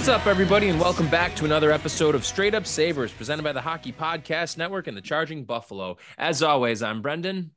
[0.00, 3.52] What's up, everybody, and welcome back to another episode of Straight Up Sabres, presented by
[3.52, 5.98] the Hockey Podcast Network and the Charging Buffalo.
[6.16, 7.50] As always, I'm Brendan.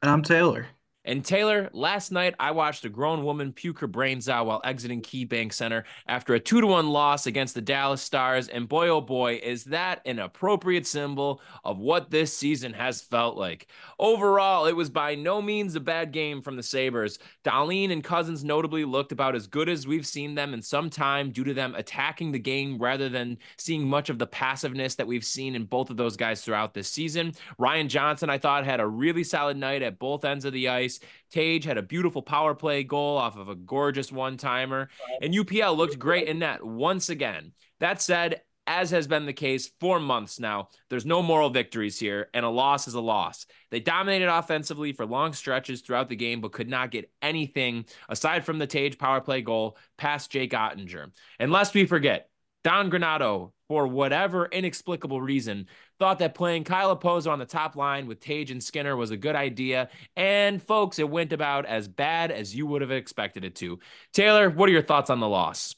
[0.00, 0.66] And I'm Taylor.
[1.04, 5.02] And Taylor, last night I watched a grown woman puke her brains out while exiting
[5.02, 8.48] KeyBank Center after a two to one loss against the Dallas Stars.
[8.48, 13.36] And boy, oh boy, is that an appropriate symbol of what this season has felt
[13.36, 13.66] like.
[13.98, 17.18] Overall, it was by no means a bad game from the Sabres.
[17.44, 21.30] Dahlin and Cozens notably looked about as good as we've seen them in some time
[21.30, 25.24] due to them attacking the game rather than seeing much of the passiveness that we've
[25.24, 27.32] seen in both of those guys throughout this season.
[27.58, 30.93] Ryan Johnson, I thought, had a really solid night at both ends of the ice.
[31.30, 34.88] Tage had a beautiful power play goal off of a gorgeous one timer,
[35.20, 37.52] and UPL looked great in net once again.
[37.80, 42.28] That said, as has been the case for months now, there's no moral victories here,
[42.32, 43.46] and a loss is a loss.
[43.70, 48.44] They dominated offensively for long stretches throughout the game, but could not get anything aside
[48.44, 51.10] from the Tage power play goal past Jake Oettinger.
[51.38, 52.30] And lest we forget,
[52.62, 55.66] Don Granato, for whatever inexplicable reason,
[55.98, 59.16] thought that playing Kyle Okposo on the top line with Tage and Skinner was a
[59.16, 59.88] good idea.
[60.16, 63.78] And folks, it went about as bad as you would have expected it to.
[64.12, 65.74] Taylor, what are your thoughts on the loss?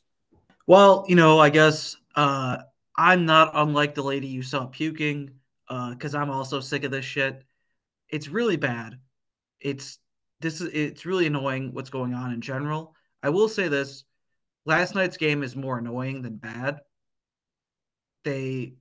[0.67, 2.59] Well, you know, I guess uh,
[2.97, 5.31] I'm not unlike the lady you saw puking
[5.69, 7.45] because uh, I'm also sick of this shit.
[8.09, 8.98] It's really bad.
[9.61, 9.98] It's
[10.41, 12.95] this is it's really annoying what's going on in general.
[13.23, 14.05] I will say this:
[14.64, 16.81] last night's game is more annoying than bad.
[18.27, 18.75] They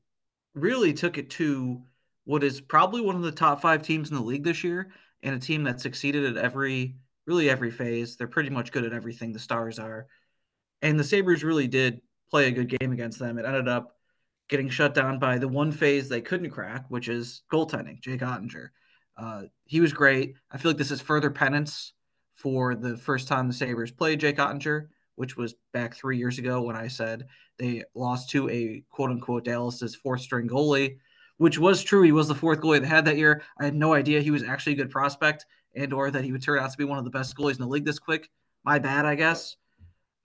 [0.55, 1.83] really took it to
[2.23, 5.35] what is probably one of the top five teams in the league this year, and
[5.35, 6.95] a team that succeeded at every
[7.27, 8.17] really every phase.
[8.17, 9.31] They're pretty much good at everything.
[9.31, 10.07] The Stars are,
[10.81, 12.01] and the Sabres really did
[12.31, 13.37] play a good game against them.
[13.37, 13.95] It ended up
[14.49, 18.01] getting shut down by the one phase they couldn't crack, which is goaltending.
[18.01, 18.69] Jake Oettinger,
[19.15, 20.33] uh, he was great.
[20.49, 21.93] I feel like this is further penance
[22.33, 26.61] for the first time the Sabres played Jake Oettinger which was back three years ago
[26.61, 27.27] when I said
[27.57, 30.97] they lost to a quote unquote Dallas's fourth string goalie,
[31.37, 32.01] which was true.
[32.01, 33.43] He was the fourth goalie they had that year.
[33.59, 36.43] I had no idea he was actually a good prospect and or that he would
[36.43, 38.29] turn out to be one of the best goalies in the league this quick.
[38.63, 39.55] My bad, I guess.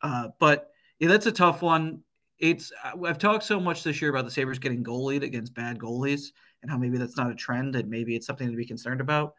[0.03, 2.03] Uh, but yeah, that's a tough one.
[2.39, 6.29] It's I've talked so much this year about the Sabres getting goalied against bad goalies
[6.63, 9.35] and how maybe that's not a trend and maybe it's something to be concerned about.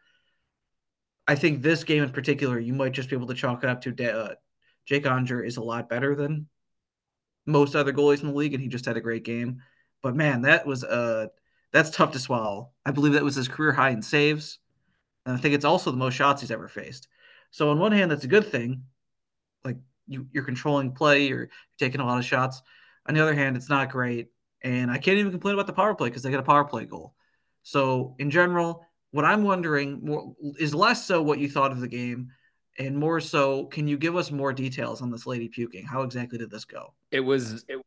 [1.26, 3.80] I think this game in particular, you might just be able to chalk it up
[3.82, 4.34] to uh,
[4.86, 6.48] Jake Oettinger is a lot better than
[7.46, 9.62] most other goalies in the league, and he just had a great game.
[10.02, 11.28] But man, that was uh
[11.72, 12.70] that's tough to swallow.
[12.84, 14.58] I believe that was his career high in saves,
[15.26, 17.08] and I think it's also the most shots he's ever faced.
[17.50, 18.84] So on one hand, that's a good thing,
[19.64, 19.76] like
[20.06, 22.62] you, you're controlling play, you're taking a lot of shots.
[23.06, 24.30] On the other hand, it's not great,
[24.62, 26.84] and I can't even complain about the power play because they got a power play
[26.84, 27.14] goal.
[27.62, 31.88] So in general, what I'm wondering more is less so what you thought of the
[31.88, 32.30] game
[32.78, 35.84] and more so, can you give us more details on this lady puking?
[35.84, 36.94] How exactly did this go?
[37.10, 37.78] It was it,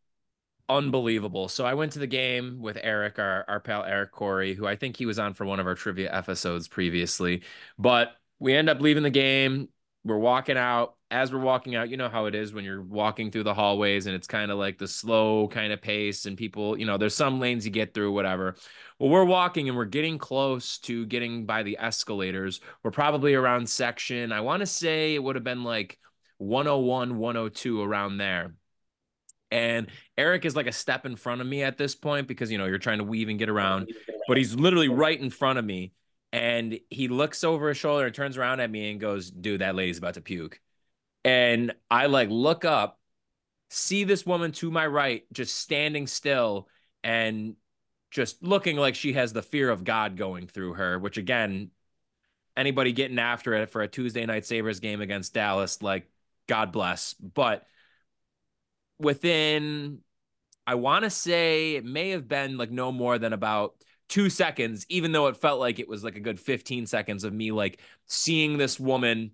[0.69, 1.47] unbelievable.
[1.47, 4.75] So I went to the game with Eric, our, our pal Eric Corey, who I
[4.75, 7.43] think he was on for one of our trivia episodes previously.
[7.77, 9.69] But we end up leaving the game.
[10.03, 10.95] We're walking out.
[11.15, 14.05] As we're walking out, you know how it is when you're walking through the hallways
[14.05, 17.15] and it's kind of like the slow kind of pace, and people, you know, there's
[17.15, 18.57] some lanes you get through, whatever.
[18.99, 22.59] Well, we're walking and we're getting close to getting by the escalators.
[22.83, 25.99] We're probably around section, I want to say it would have been like
[26.39, 28.55] 101, 102 around there.
[29.51, 29.87] And
[30.17, 32.65] Eric is like a step in front of me at this point because, you know,
[32.65, 33.89] you're trying to weave and get around,
[34.27, 35.93] but he's literally right in front of me.
[36.33, 39.75] And he looks over his shoulder and turns around at me and goes, dude, that
[39.75, 40.59] lady's about to puke.
[41.25, 42.99] And I like look up,
[43.71, 46.69] see this woman to my right just standing still
[47.03, 47.55] and
[48.11, 51.71] just looking like she has the fear of God going through her, which again,
[52.55, 56.07] anybody getting after it for a Tuesday night Sabres game against Dallas, like
[56.47, 57.15] God bless.
[57.15, 57.65] But
[58.99, 59.99] within,
[60.67, 63.73] I want to say it may have been like no more than about
[64.09, 67.33] two seconds, even though it felt like it was like a good 15 seconds of
[67.33, 69.31] me like seeing this woman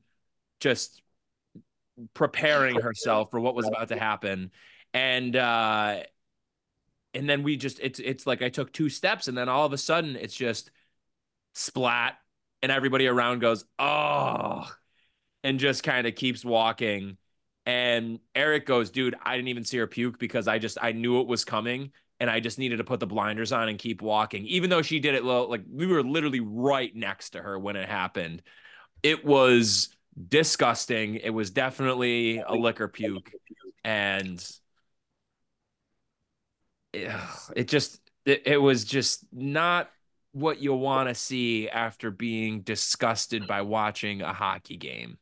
[0.61, 1.00] just
[2.13, 4.51] preparing herself for what was about to happen.
[4.93, 6.03] And uh
[7.13, 9.73] and then we just it's it's like I took two steps and then all of
[9.73, 10.71] a sudden it's just
[11.53, 12.17] splat
[12.61, 14.69] and everybody around goes oh
[15.43, 17.17] and just kind of keeps walking.
[17.65, 21.21] And Eric goes dude I didn't even see her puke because I just I knew
[21.21, 24.45] it was coming and I just needed to put the blinders on and keep walking.
[24.45, 27.75] Even though she did it low like we were literally right next to her when
[27.75, 28.44] it happened.
[29.03, 29.89] It was
[30.27, 33.31] disgusting it was definitely a liquor puke
[33.83, 34.45] and
[36.93, 39.89] it just it, it was just not
[40.33, 45.17] what you'll want to see after being disgusted by watching a hockey game.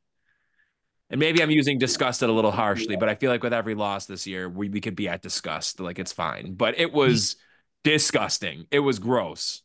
[1.10, 4.06] And maybe I'm using disgusted a little harshly, but I feel like with every loss
[4.06, 5.80] this year, we, we could be at disgust.
[5.80, 6.54] Like it's fine.
[6.54, 7.36] But it was
[7.84, 8.68] disgusting.
[8.70, 9.64] It was gross.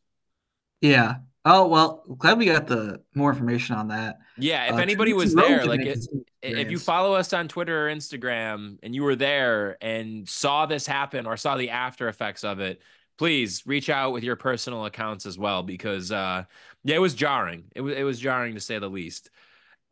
[0.81, 1.17] Yeah.
[1.47, 4.17] Oh well, glad we got the more information on that.
[4.39, 5.99] Yeah, if Uh, anybody was there, like it,
[6.43, 10.87] if you follow us on Twitter or Instagram and you were there and saw this
[10.87, 12.81] happen or saw the after effects of it,
[13.19, 16.45] please reach out with your personal accounts as well because uh
[16.83, 17.65] yeah, it was jarring.
[17.75, 19.31] It was it was jarring to say the least.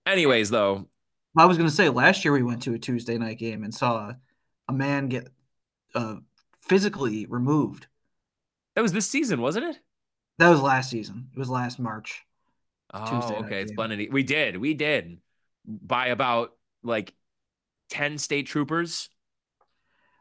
[0.07, 0.89] Anyways, though,
[1.37, 3.73] I was going to say last year we went to a Tuesday night game and
[3.75, 4.13] saw
[4.69, 5.29] a man get
[5.95, 6.17] uh,
[6.63, 7.87] physically removed.
[8.75, 9.79] that was this season, wasn't it?
[10.39, 11.29] That was last season.
[11.33, 12.23] It was last March.
[12.95, 13.63] Oh, Tuesday okay.
[13.63, 14.09] It's plenty.
[14.09, 14.57] We did.
[14.57, 15.19] We did
[15.65, 16.53] by about
[16.83, 17.15] like
[17.91, 19.09] 10 state troopers.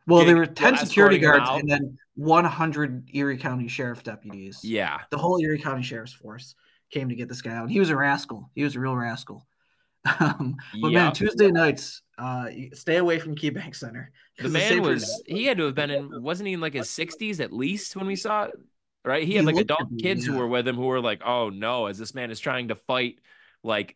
[0.07, 4.59] Well, there were 10 security guards and then 100 Erie County Sheriff deputies.
[4.63, 4.99] Yeah.
[5.09, 6.55] The whole Erie County Sheriff's Force
[6.91, 7.69] came to get this guy out.
[7.69, 8.49] He was a rascal.
[8.55, 9.47] He was a real rascal.
[10.19, 14.11] Um, but man, Tuesday nights, uh, stay away from KeyBank Center.
[14.39, 17.39] The man was he had to have been in wasn't he in like his 60s
[17.39, 18.55] at least when we saw it?
[19.03, 19.23] Right?
[19.23, 21.49] He He had like adult be, kids who were with him who were like, "Oh
[21.49, 23.19] no, as this man is trying to fight
[23.63, 23.95] like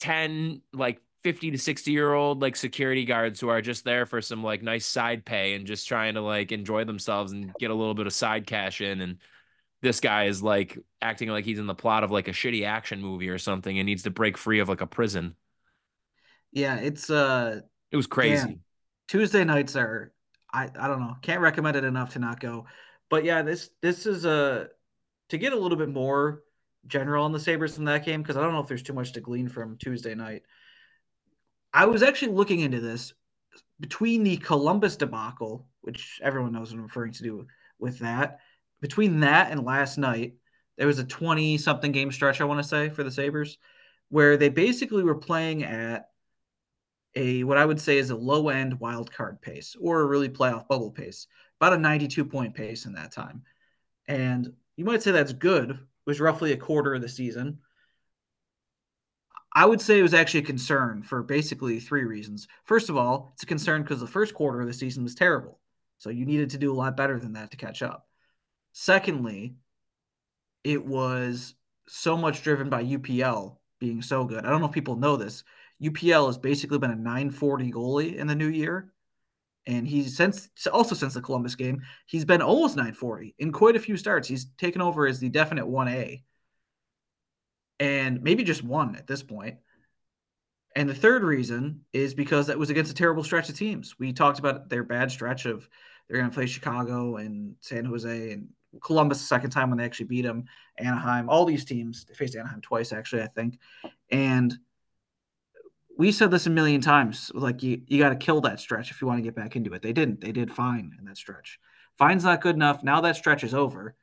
[0.00, 4.20] 10 like 50 to 60 year old like security guards who are just there for
[4.22, 7.74] some like nice side pay and just trying to like enjoy themselves and get a
[7.74, 9.18] little bit of side cash in and
[9.80, 13.00] this guy is like acting like he's in the plot of like a shitty action
[13.00, 15.34] movie or something and needs to break free of like a prison.
[16.52, 17.60] Yeah, it's uh
[17.90, 18.60] It was crazy.
[19.06, 20.12] Tuesday nights are
[20.52, 21.16] I I don't know.
[21.22, 22.66] Can't recommend it enough to not go.
[23.10, 24.68] But yeah, this this is a
[25.30, 26.42] to get a little bit more
[26.86, 29.12] general on the Sabres from that game because I don't know if there's too much
[29.12, 30.42] to glean from Tuesday night.
[31.72, 33.12] I was actually looking into this
[33.80, 37.46] between the Columbus debacle, which everyone knows what I'm referring to do
[37.78, 38.40] with that.
[38.80, 40.34] Between that and last night,
[40.76, 43.58] there was a 20 something game stretch, I want to say, for the Sabres,
[44.08, 46.08] where they basically were playing at
[47.14, 50.28] a what I would say is a low end wild card pace or a really
[50.28, 51.26] playoff bubble pace,
[51.60, 53.42] about a 92 point pace in that time.
[54.06, 57.58] And you might say that's good, it was roughly a quarter of the season.
[59.54, 62.46] I would say it was actually a concern for basically three reasons.
[62.64, 65.58] First of all, it's a concern because the first quarter of the season was terrible.
[65.98, 68.06] So you needed to do a lot better than that to catch up.
[68.72, 69.56] Secondly,
[70.62, 71.54] it was
[71.88, 74.44] so much driven by UPL being so good.
[74.44, 75.42] I don't know if people know this.
[75.82, 78.92] UPL has basically been a 940 goalie in the new year.
[79.66, 83.80] And he's since also since the Columbus game, he's been almost 940 in quite a
[83.80, 84.26] few starts.
[84.26, 86.22] He's taken over as the definite 1A
[87.80, 89.56] and maybe just one at this point.
[90.76, 93.98] And the third reason is because that was against a terrible stretch of teams.
[93.98, 95.68] We talked about their bad stretch of
[96.08, 98.48] they're going to play Chicago and San Jose and
[98.80, 100.44] Columbus the second time when they actually beat them,
[100.78, 102.04] Anaheim, all these teams.
[102.04, 103.58] They faced Anaheim twice, actually, I think.
[104.10, 104.56] And
[105.98, 109.02] we said this a million times like, you, you got to kill that stretch if
[109.02, 109.82] you want to get back into it.
[109.82, 110.20] They didn't.
[110.20, 111.58] They did fine in that stretch.
[111.98, 112.84] Fine's not good enough.
[112.84, 113.96] Now that stretch is over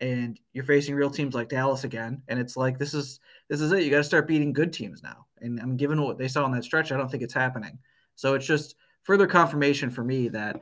[0.00, 2.22] and you're facing real teams like Dallas again.
[2.28, 3.20] And it's like, this is
[3.50, 3.82] this is it.
[3.82, 5.26] You got to start beating good teams now.
[5.40, 7.78] And I'm given what they saw on that stretch, I don't think it's happening.
[8.16, 10.60] So it's just further confirmation for me that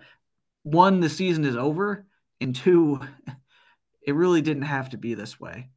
[0.65, 2.07] one, the season is over,
[2.41, 3.01] and two,
[4.07, 5.71] it really didn't have to be this way.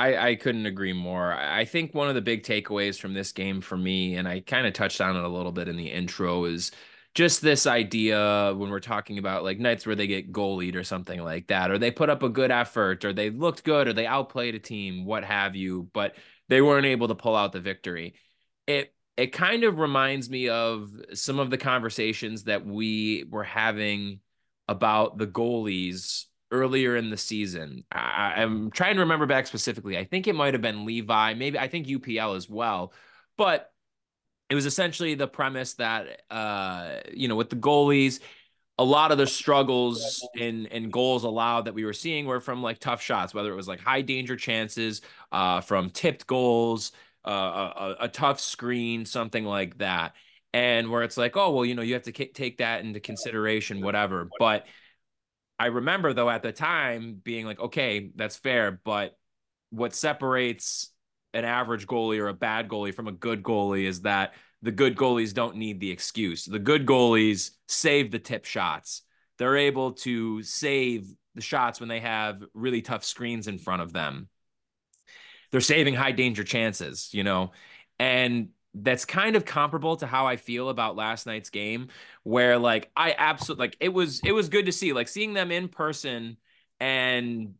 [0.00, 1.30] I, I couldn't agree more.
[1.30, 4.66] I think one of the big takeaways from this game for me, and I kind
[4.66, 6.70] of touched on it a little bit in the intro, is
[7.14, 11.22] just this idea when we're talking about like nights where they get goalied or something
[11.22, 14.06] like that, or they put up a good effort, or they looked good, or they
[14.06, 16.16] outplayed a team, what have you, but
[16.48, 18.14] they weren't able to pull out the victory.
[18.66, 24.20] It it kind of reminds me of some of the conversations that we were having
[24.66, 27.84] about the goalies earlier in the season.
[27.92, 29.96] I, I'm trying to remember back specifically.
[29.96, 32.92] I think it might have been Levi, maybe I think UPL as well,
[33.36, 33.72] but
[34.48, 38.20] it was essentially the premise that uh, you know, with the goalies,
[38.78, 42.62] a lot of the struggles in in goals allowed that we were seeing were from
[42.62, 46.92] like tough shots, whether it was like high danger chances, uh, from tipped goals,
[47.26, 50.14] uh, a, a tough screen, something like that.
[50.52, 52.98] And where it's like, oh well, you know, you have to k- take that into
[52.98, 54.28] consideration, whatever.
[54.38, 54.66] But
[55.60, 59.18] I remember though at the time being like, okay, that's fair, but
[59.68, 60.88] what separates
[61.34, 64.96] an average goalie or a bad goalie from a good goalie is that the good
[64.96, 66.46] goalies don't need the excuse.
[66.46, 69.02] The good goalies save the tip shots.
[69.36, 73.92] They're able to save the shots when they have really tough screens in front of
[73.92, 74.30] them.
[75.52, 77.52] They're saving high danger chances, you know,
[77.98, 81.88] and that's kind of comparable to how I feel about last night's game,
[82.22, 85.50] where like I absolutely like it was it was good to see like seeing them
[85.50, 86.36] in person
[86.78, 87.54] and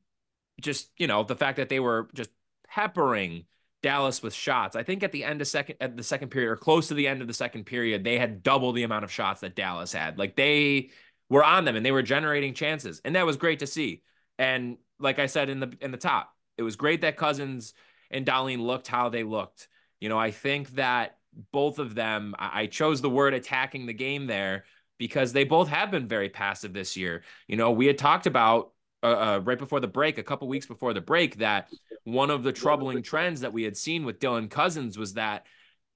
[0.61, 2.31] just you know the fact that they were just
[2.69, 3.45] peppering
[3.83, 4.77] Dallas with shots.
[4.77, 7.09] I think at the end of second at the second period or close to the
[7.09, 10.19] end of the second period, they had double the amount of shots that Dallas had.
[10.19, 10.91] Like they
[11.29, 13.01] were on them and they were generating chances.
[13.05, 14.03] And that was great to see.
[14.39, 17.73] And like I said in the in the top, it was great that Cozens
[18.11, 19.69] and Dahlin looked how they looked.
[20.01, 21.17] You know, I think that
[21.53, 24.65] both of them, I chose the word attacking the game there
[24.99, 27.23] because they both have been very passive this year.
[27.47, 30.67] You know, we had talked about uh, uh, right before the break, a couple weeks
[30.67, 31.69] before the break, that
[32.05, 35.47] one of the troubling trends that we had seen with Dylan Cozens was that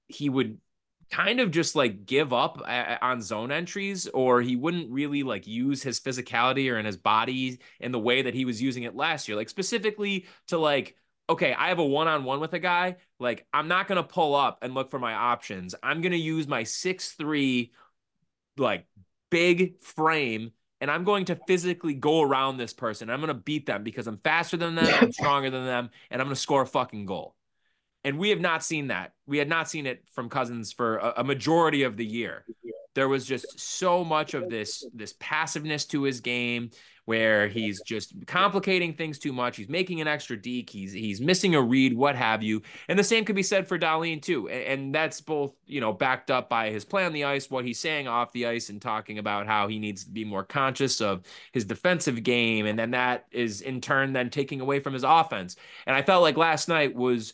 [0.07, 0.57] he would
[1.11, 2.61] kind of just like give up
[3.01, 7.59] on zone entries or he wouldn't really like use his physicality or in his body
[7.79, 10.95] in the way that he was using it last year like specifically to like
[11.29, 14.59] okay i have a one-on-one with a guy like i'm not going to pull up
[14.61, 17.71] and look for my options i'm going to use my six three
[18.57, 18.85] like
[19.29, 20.51] big frame
[20.81, 23.09] and I'm going to physically go around this person.
[23.09, 26.21] I'm going to beat them because I'm faster than them, I'm stronger than them, and
[26.21, 27.35] I'm going to score a fucking goal.
[28.03, 29.13] And we have not seen that.
[29.25, 32.45] We had not seen it from Cozens for a, a majority of the year.
[32.93, 36.69] There was just so much of this this passiveness to his game
[37.05, 39.57] where he's just complicating things too much.
[39.57, 40.69] He's making an extra deke.
[40.69, 42.61] He's he's missing a read, what have you.
[42.89, 44.49] And the same could be said for Dahlin too.
[44.49, 47.79] And, that's both you know backed up by his play on the ice, what he's
[47.79, 51.23] saying off the ice, and talking about how he needs to be more conscious of
[51.51, 55.55] his defensive game, and then that is in turn then taking away from his offense.
[55.85, 57.33] And I felt like last night was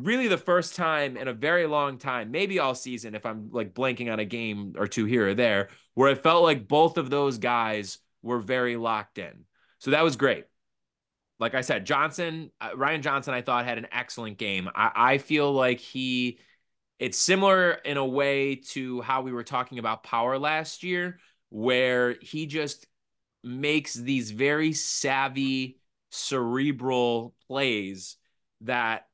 [0.00, 3.74] really the first time in a very long time, maybe all season, if I'm like
[3.74, 7.10] blanking on a game or two here or there, where it felt like both of
[7.10, 9.44] those guys were very locked in.
[9.78, 10.46] So that was great.
[11.38, 14.68] Like I said, Johnson, uh, Ryan Johnson, I thought had an excellent game.
[14.74, 16.38] I, I feel like he,
[16.98, 21.18] it's similar in a way to how we were talking about power last year,
[21.50, 22.86] where he just
[23.42, 25.78] makes these very savvy,
[26.10, 28.16] cerebral plays
[28.62, 29.06] that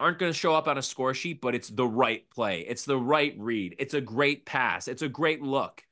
[0.00, 2.60] aren't going to show up on a score sheet, but it's the right play.
[2.60, 3.76] It's the right read.
[3.78, 4.88] It's a great pass.
[4.88, 5.84] It's a great look.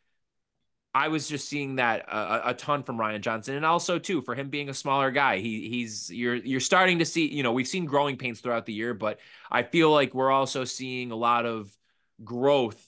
[0.94, 4.20] I was just seeing that uh, a, a, ton from Ryan Johnson, and also too
[4.20, 5.38] for him being a smaller guy.
[5.38, 7.26] He he's you're you're starting to see.
[7.28, 9.18] You know, we've seen growing pains throughout the year, but
[9.50, 11.74] I feel like we're also seeing a lot of
[12.22, 12.84] growth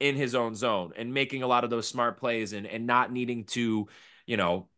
[0.00, 3.12] in his own zone and making a lot of those smart plays and and not
[3.12, 3.88] needing to,
[4.26, 4.68] you know,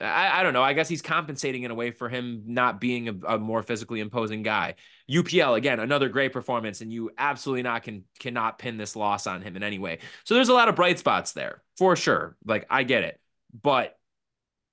[0.00, 0.62] I, I don't know.
[0.62, 4.00] I guess he's compensating in a way for him not being a, a, more physically
[4.00, 4.76] imposing guy.
[5.10, 9.42] UPL again, another great performance, and you absolutely not can cannot pin this loss on
[9.42, 9.98] him in any way.
[10.24, 12.36] So there's a lot of bright spots there for sure.
[12.44, 13.20] Like I get it,
[13.60, 13.98] but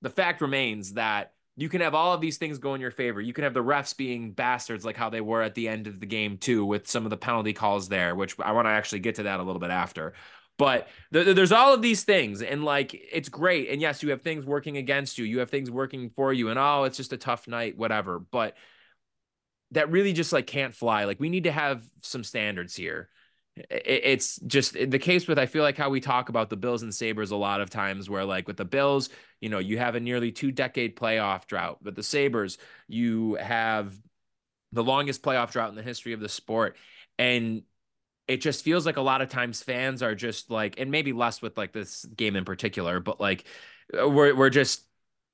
[0.02, 3.20] the fact remains that you can have all of these things go in your favor.
[3.20, 5.98] You can have the refs being bastards like how they were at the end of
[5.98, 9.00] the game too, with some of the penalty calls there, which I want to actually
[9.00, 10.12] get to that a little bit after.
[10.58, 13.68] But th- there's all of these things, and like it's great.
[13.70, 16.58] And yes, you have things working against you, you have things working for you, and
[16.58, 18.18] oh, it's just a tough night, whatever.
[18.18, 18.54] But
[19.72, 21.04] that really just like can't fly.
[21.04, 23.08] Like we need to have some standards here.
[23.70, 26.94] It's just the case with I feel like how we talk about the Bills and
[26.94, 29.08] Sabres a lot of times, where like with the Bills,
[29.40, 31.78] you know, you have a nearly two decade playoff drought.
[31.82, 33.98] But the Sabres, you have
[34.72, 36.76] the longest playoff drought in the history of the sport.
[37.18, 37.62] And
[38.28, 41.40] it just feels like a lot of times fans are just like, and maybe less
[41.40, 43.46] with like this game in particular, but like
[43.98, 44.82] uh, we're we're just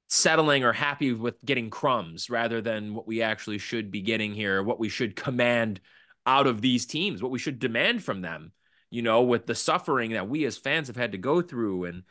[0.08, 4.62] settling or happy with getting crumbs rather than what we actually should be getting here,
[4.62, 5.80] what we should command
[6.26, 8.52] out of these teams, what we should demand from them,
[8.90, 11.84] you know, with the suffering that we as fans have had to go through.
[11.84, 12.02] And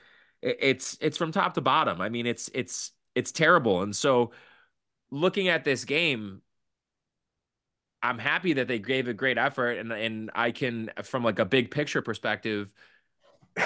[0.42, 2.02] it's it's from top to bottom.
[2.02, 3.84] I mean, it's it's it's terrible.
[3.84, 4.32] And so
[5.12, 6.42] looking at this game,
[8.04, 11.46] I'm happy that they gave a great effort and and I can from like a
[11.46, 12.74] big picture perspective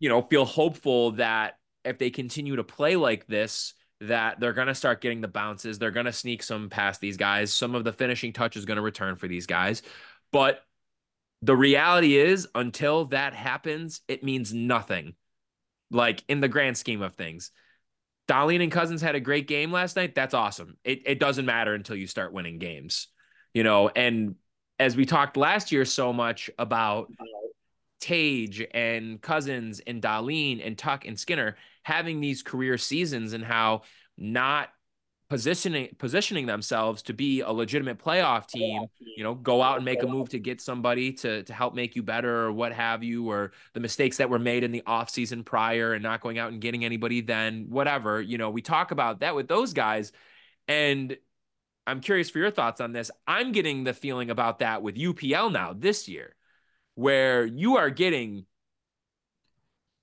[0.00, 4.68] you know feel hopeful that if they continue to play like this that they're going
[4.68, 5.78] to start getting the bounces.
[5.78, 7.52] They're going to sneak some past these guys.
[7.52, 9.82] Some of the finishing touch is going to return for these guys.
[10.32, 10.60] But
[11.42, 15.14] the reality is until that happens it means nothing.
[15.90, 17.50] Like in the grand scheme of things.
[18.26, 20.14] Dahlin and Cozens had a great game last night.
[20.14, 20.78] That's awesome.
[20.82, 23.08] It, it doesn't matter until you start winning games
[23.54, 24.34] you know, and
[24.78, 27.10] as we talked last year so much about
[28.00, 33.82] Tage and Cozens and Dahlin and Tuch and Skinner having these career seasons and how
[34.18, 34.68] not
[35.30, 38.84] positioning positioning themselves to be a legitimate playoff team,
[39.16, 41.96] you know, go out and make a move to get somebody to to help make
[41.96, 45.44] you better or what have you, or the mistakes that were made in the offseason
[45.44, 48.20] prior and not going out and getting anybody then, whatever.
[48.20, 50.12] You know, we talk about that with those guys.
[50.68, 51.16] And
[51.86, 53.10] I'm curious for your thoughts on this.
[53.26, 56.34] I'm getting the feeling about that with UPL now this year,
[56.94, 58.46] where you are getting,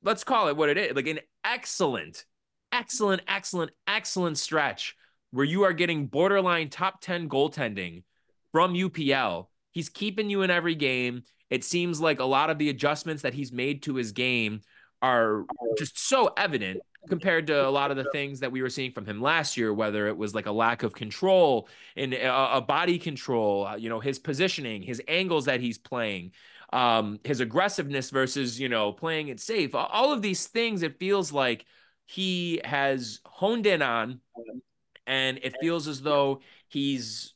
[0.03, 2.25] let's call it what it is, like an excellent,
[2.71, 4.95] excellent, excellent, excellent stretch
[5.31, 8.03] where you are getting borderline top 10 goaltending
[8.51, 9.47] from UPL.
[9.71, 11.23] He's keeping you in every game.
[11.49, 14.61] It seems like a lot of the adjustments that he's made to his game
[15.01, 15.45] are
[15.77, 19.05] just so evident compared to a lot of the things that we were seeing from
[19.05, 22.99] him last year, whether it was like a lack of control in a, a body
[22.99, 26.31] control, uh, you know, his positioning, his angles that he's playing,
[26.71, 29.73] um, his aggressiveness versus, you know, playing it safe.
[29.73, 31.65] All of these things, it feels like
[32.05, 34.19] he has honed in on,
[35.07, 37.33] and it feels as though he's,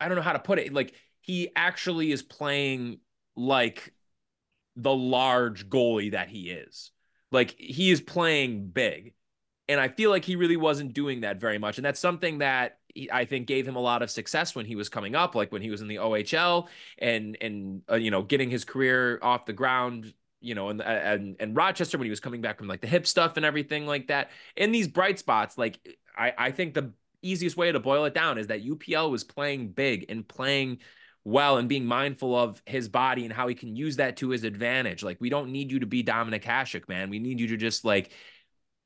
[0.00, 3.00] I don't know how to put it, like he actually is playing
[3.36, 3.92] like
[4.76, 6.90] the large goalie that he is.
[7.36, 9.12] Like he is playing big.
[9.68, 11.76] And I feel like he really wasn't doing that very much.
[11.76, 14.74] And that's something that he, I think gave him a lot of success when he
[14.74, 18.22] was coming up, like when he was in the OHL and, and, uh, you know,
[18.22, 22.20] getting his career off the ground, you know, and, and, and Rochester when he was
[22.20, 24.30] coming back from like the hip stuff and everything like that.
[24.56, 25.78] In these bright spots, like
[26.16, 29.72] I, I think the easiest way to boil it down is that UPL was playing
[29.72, 30.78] big and playing
[31.26, 34.44] well and being mindful of his body and how he can use that to his
[34.44, 35.02] advantage.
[35.02, 37.10] Like we don't need you to be Dominic Hasek, man.
[37.10, 38.12] We need you to just like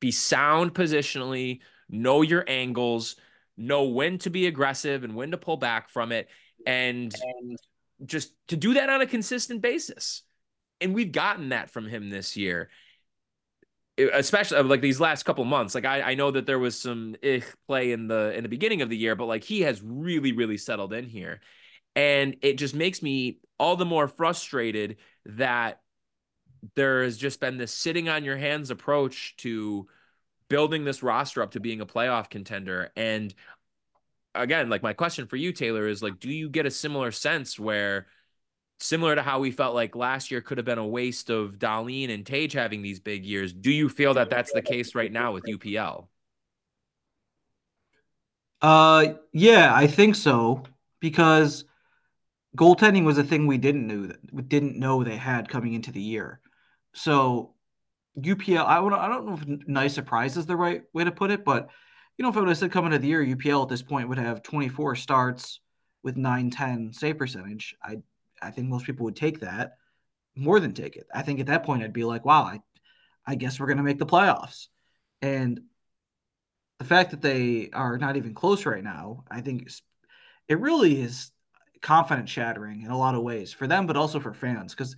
[0.00, 3.16] be sound positionally, know your angles,
[3.58, 6.30] know when to be aggressive and when to pull back from it
[6.66, 7.58] and, and
[8.06, 10.22] just to do that on a consistent basis.
[10.80, 12.70] And we've gotten that from him this year
[13.98, 17.16] especially uh, like these last couple months like I, I know that there was some
[17.66, 20.56] play in the in the beginning of the year but like he has really really
[20.56, 21.42] settled in here
[22.00, 25.82] and it just makes me all the more frustrated that
[26.74, 29.86] there has just been this sitting on your hands approach to
[30.48, 32.90] building this roster up to being a playoff contender.
[32.96, 33.34] And
[34.34, 37.58] again, like my question for you, Taylor, is like, do you get a similar sense
[37.58, 38.06] where
[38.78, 42.08] similar to how we felt like last year could have been a waste of Dahlin
[42.08, 43.52] and Tage having these big years.
[43.52, 46.06] Do you feel that that's the case right now with UPL?
[48.62, 50.62] Uh, yeah, I think so
[51.00, 51.64] because
[52.56, 55.92] goaltending was a thing we didn't know that we didn't know they had coming into
[55.92, 56.40] the year.
[56.94, 57.54] So
[58.18, 61.30] UPL, I would I don't know if nice surprise is the right way to put
[61.30, 61.68] it, but
[62.18, 64.08] you know, if I would have said coming into the year, UPL at this point
[64.08, 65.60] would have 24 starts
[66.02, 67.74] with 9-10 save percentage.
[67.82, 67.98] I
[68.42, 69.76] I think most people would take that,
[70.34, 71.06] more than take it.
[71.14, 72.60] I think at that point I'd be like, wow, I
[73.26, 74.68] I guess we're gonna make the playoffs.
[75.22, 75.60] And
[76.78, 79.70] the fact that they are not even close right now, I think
[80.48, 81.30] it really is
[81.82, 84.74] confidence shattering in a lot of ways for them, but also for fans.
[84.74, 84.96] Because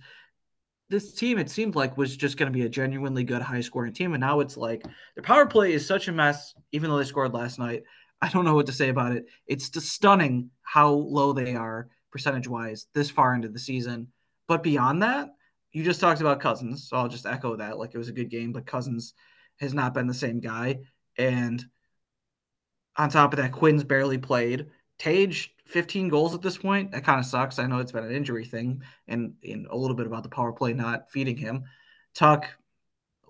[0.89, 3.93] this team, it seemed like, was just going to be a genuinely good, high scoring
[3.93, 4.13] team.
[4.13, 4.83] And now it's like
[5.15, 7.83] their power play is such a mess, even though they scored last night.
[8.21, 9.25] I don't know what to say about it.
[9.47, 14.07] It's just stunning how low they are percentage wise this far into the season.
[14.47, 15.29] But beyond that,
[15.71, 17.77] you just talked about Cozens, So I'll just echo that.
[17.77, 19.13] Like it was a good game, but Cozens
[19.59, 20.79] has not been the same guy.
[21.17, 21.63] And
[22.95, 24.67] on top of that, Quinn's barely played.
[25.03, 26.91] Tage 15 goals at this point.
[26.91, 27.59] That kind of sucks.
[27.59, 30.53] I know it's been an injury thing and, and a little bit about the power
[30.53, 31.65] play not feeding him.
[32.13, 32.45] Tuch,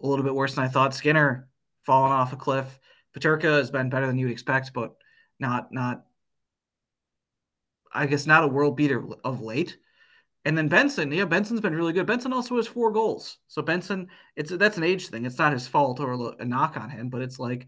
[0.01, 0.93] a little bit worse than I thought.
[0.93, 1.47] Skinner
[1.81, 2.79] falling off a cliff.
[3.17, 4.95] Peterka has been better than you'd expect, but
[5.39, 6.05] not not
[7.91, 9.77] I guess not a world beater of late.
[10.45, 12.05] And then Benson, yeah, Benson's been really good.
[12.05, 13.37] Benson also has four goals.
[13.47, 15.25] So Benson, it's that's an age thing.
[15.25, 17.65] It's not his fault or a knock on him, but it's like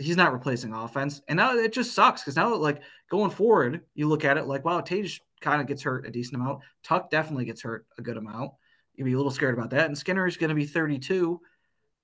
[0.00, 1.20] he's not replacing offense.
[1.28, 4.64] And now it just sucks because now, like going forward, you look at it like,
[4.64, 6.60] wow, Tage kind of gets hurt a decent amount.
[6.82, 8.52] Tuch definitely gets hurt a good amount.
[8.94, 9.86] You'd be a little scared about that.
[9.86, 11.40] And Skinner is going to be 32.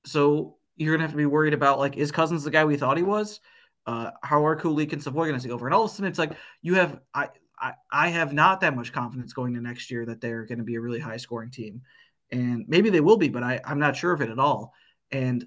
[0.05, 2.77] So you're going to have to be worried about, like, is Cozens the guy we
[2.77, 3.41] thought he was?
[3.87, 5.67] Uh, how are Kulich and Savoie going to take over?
[5.67, 7.29] And all of a sudden, it's like you have, I,
[7.59, 10.65] I, I have not that much confidence going to next year that they're going to
[10.65, 11.83] be a really high scoring team.
[12.31, 14.73] And maybe they will be, but I, I'm not sure of it at all.
[15.13, 15.47] And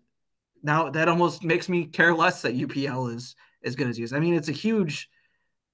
[0.63, 4.13] now that almost makes me care less that UPL is as good as he is.
[4.13, 5.09] I mean, it's a huge,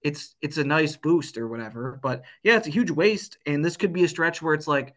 [0.01, 3.37] it's it's a nice boost or whatever, but yeah, it's a huge waste.
[3.45, 4.93] And this could be a stretch where it's like,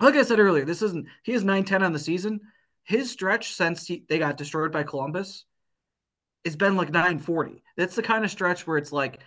[0.00, 2.40] like I said earlier, this isn't he has 9-10 on the season.
[2.84, 5.44] His stretch since he, they got destroyed by Columbus,
[6.44, 7.62] it's been like 940.
[7.76, 9.20] That's the kind of stretch where it's like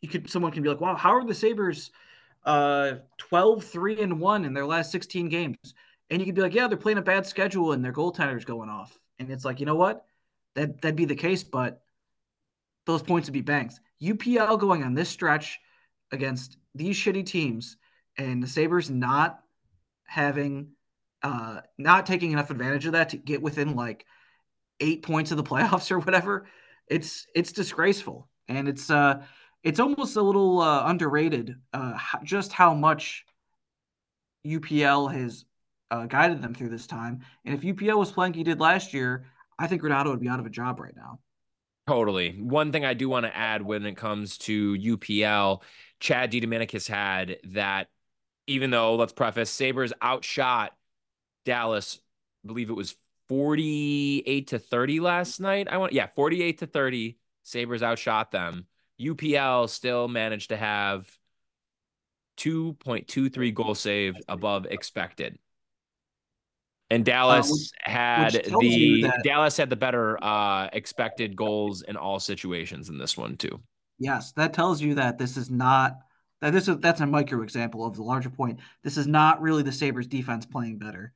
[0.00, 1.90] you could someone can be like, wow, how are the Sabres
[2.44, 5.56] uh 12 3 and 1 in their last 16 games?
[6.10, 8.70] And you could be like, yeah, they're playing a bad schedule and their goaltender's going
[8.70, 8.98] off.
[9.18, 10.04] And it's like, you know what?
[10.54, 11.82] That that'd be the case, but
[12.86, 13.80] those points would be banks.
[14.02, 15.60] UPL going on this stretch
[16.12, 17.76] against these shitty teams
[18.16, 19.40] and the Sabres not
[20.06, 20.68] having
[21.22, 24.06] uh not taking enough advantage of that to get within like
[24.80, 26.46] eight points of the playoffs or whatever.
[26.86, 28.28] It's it's disgraceful.
[28.48, 29.22] And it's uh
[29.62, 33.24] it's almost a little uh, underrated uh, just how much
[34.46, 35.44] UPL has
[35.90, 37.20] uh, guided them through this time.
[37.44, 39.26] And if UPL was playing like he did last year,
[39.58, 41.18] I think Granato would be out of a job right now.
[41.86, 42.32] Totally.
[42.32, 45.62] One thing I do want to add when it comes to UPL,
[46.00, 47.88] Chad DiDomenicis had that
[48.46, 50.74] even though let's preface Sabres outshot
[51.44, 51.98] Dallas,
[52.44, 52.94] I believe it was
[53.28, 55.68] 48 to 30 last night.
[55.70, 57.18] I want yeah, 48 to 30.
[57.42, 58.66] Sabres outshot them.
[59.00, 61.10] UPL still managed to have
[62.38, 65.38] 2.23 goal save above expected.
[66.90, 71.96] And Dallas uh, which, had which the Dallas had the better uh, expected goals in
[71.96, 73.60] all situations in this one too.
[73.98, 75.98] Yes, that tells you that this is not
[76.40, 78.60] that this is that's a micro example of the larger point.
[78.82, 81.12] This is not really the Sabres defense playing better.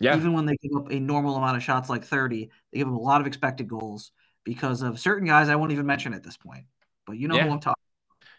[0.00, 0.16] Yeah.
[0.16, 2.94] Even when they give up a normal amount of shots like 30, they give up
[2.94, 4.10] a lot of expected goals
[4.44, 6.64] because of certain guys I won't even mention at this point.
[7.06, 7.44] But you know yeah.
[7.44, 7.82] who I'm talking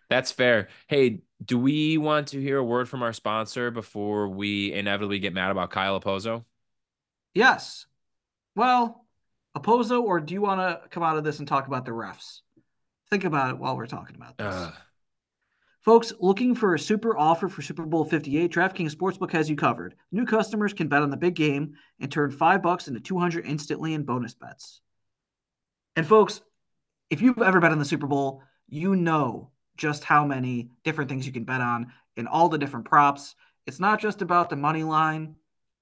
[0.10, 0.70] that's fair.
[0.88, 5.34] Hey, do we want to hear a word from our sponsor before we inevitably get
[5.34, 6.46] mad about Kyle Okposo?
[7.34, 7.86] Yes.
[8.56, 9.06] Well,
[9.56, 12.42] Okposo, or do you want to come out of this and talk about the refs?
[13.10, 14.54] Think about it while we're talking about this.
[14.54, 14.72] Uh.
[15.82, 19.96] Folks, looking for a super offer for Super Bowl 58, DraftKings Sportsbook has you covered.
[20.12, 23.94] New customers can bet on the big game and turn 5 bucks into 200 instantly
[23.94, 24.82] in bonus bets.
[25.96, 26.42] And folks,
[27.10, 31.26] if you've ever bet on the Super Bowl, you know just how many different things
[31.26, 33.36] you can bet on in all the different props.
[33.66, 35.36] It's not just about the money line,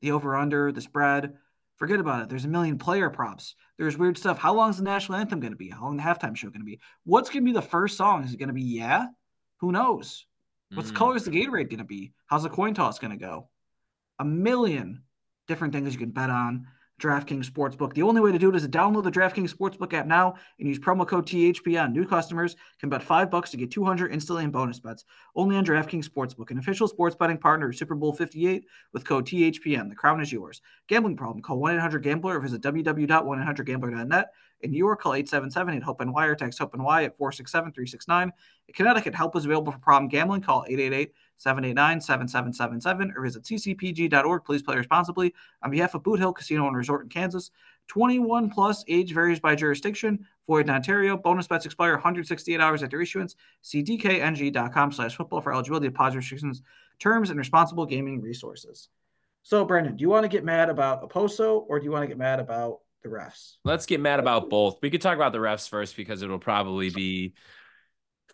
[0.06, 1.34] the over under, the spread.
[1.78, 2.30] Forget about it.
[2.30, 3.56] There's a million player props.
[3.78, 4.38] There's weird stuff.
[4.38, 5.70] How long is the national anthem going to be?
[5.70, 6.80] How long the halftime show going to be?
[7.04, 8.24] What's going to be the first song?
[8.24, 9.08] Is it going to be Yeah?
[9.60, 10.26] Who knows?
[10.74, 10.96] What's mm.
[10.96, 12.14] color is the Gatorade going to be?
[12.28, 13.50] How's the coin toss going to go?
[14.20, 15.04] A million
[15.48, 16.68] different things you can bet on.
[17.02, 17.94] DraftKings Sportsbook.
[17.94, 20.68] The only way to do it is to download the DraftKings Sportsbook app now and
[20.68, 21.92] use promo code THPN.
[21.92, 25.04] New customers can bet five bucks to get 200 instantly in bonus bets.
[25.36, 29.26] Only on DraftKings Sportsbook, an official sports betting partner of Super Bowl 58 with code
[29.28, 29.90] THPN.
[29.90, 30.62] The crown is yours.
[30.88, 31.42] Gambling problem?
[31.42, 34.28] Call 1-800-GAMBLER or visit www.1800gambler.net.
[34.62, 38.24] In New York, call 877-8-HOPE-NY or text HOPE-NY at 467-369.
[38.24, 40.42] In Connecticut, help is available for problem gambling.
[40.42, 41.10] Call 888-
[41.44, 44.44] 789-7777 or visit ccpg.org.
[44.44, 45.34] Please play responsibly.
[45.64, 47.52] On behalf of Boot Hill Casino and Resort in Kansas,
[47.88, 50.26] 21 plus age varies by jurisdiction.
[50.48, 51.18] Void in Ontario.
[51.18, 53.36] Bonus bets expire 168 hours after issuance.
[53.62, 56.62] See dkng.com slash football for eligibility, deposit restrictions,
[57.00, 58.90] terms, and responsible gaming resources.
[59.44, 62.08] So, Brendan, do you want to get mad about Okposo or do you want to
[62.08, 63.58] get mad about the refs?
[63.64, 64.80] Let's get mad about both.
[64.82, 67.34] We could talk about the refs first because it'll probably be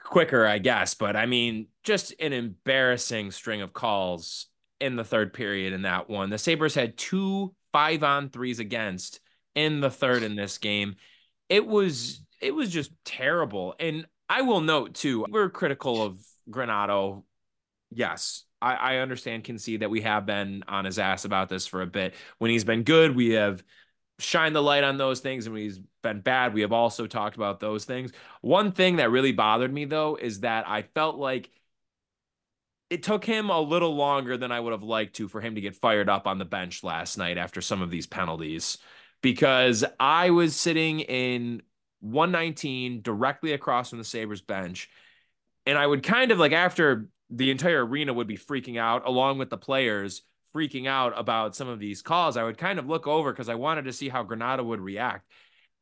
[0.03, 0.93] quicker, I guess.
[0.93, 4.47] But I mean, just an embarrassing string of calls
[4.79, 6.29] in the third period in that one.
[6.29, 9.19] The Sabres had two five on threes against
[9.55, 10.95] in the third in this game.
[11.49, 13.75] It was it was just terrible.
[13.79, 16.17] And I will note too, we're critical of
[16.49, 17.23] Granato.
[17.91, 21.67] Yes, I, I understand, can see that we have been on his ass about this
[21.67, 22.13] for a bit.
[22.37, 23.63] When he's been good, we have
[24.19, 27.35] shined the light on those things and when he's been bad we have also talked
[27.35, 28.11] about those things
[28.41, 31.49] one thing that really bothered me though is that i felt like
[32.89, 35.61] it took him a little longer than i would have liked to for him to
[35.61, 38.77] get fired up on the bench last night after some of these penalties
[39.21, 41.61] because i was sitting in
[41.99, 44.89] 119 directly across from the sabres bench
[45.65, 49.37] and i would kind of like after the entire arena would be freaking out along
[49.37, 53.07] with the players freaking out about some of these calls, I would kind of look
[53.07, 55.29] over because I wanted to see how Granato would react.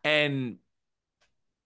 [0.04, 0.58] And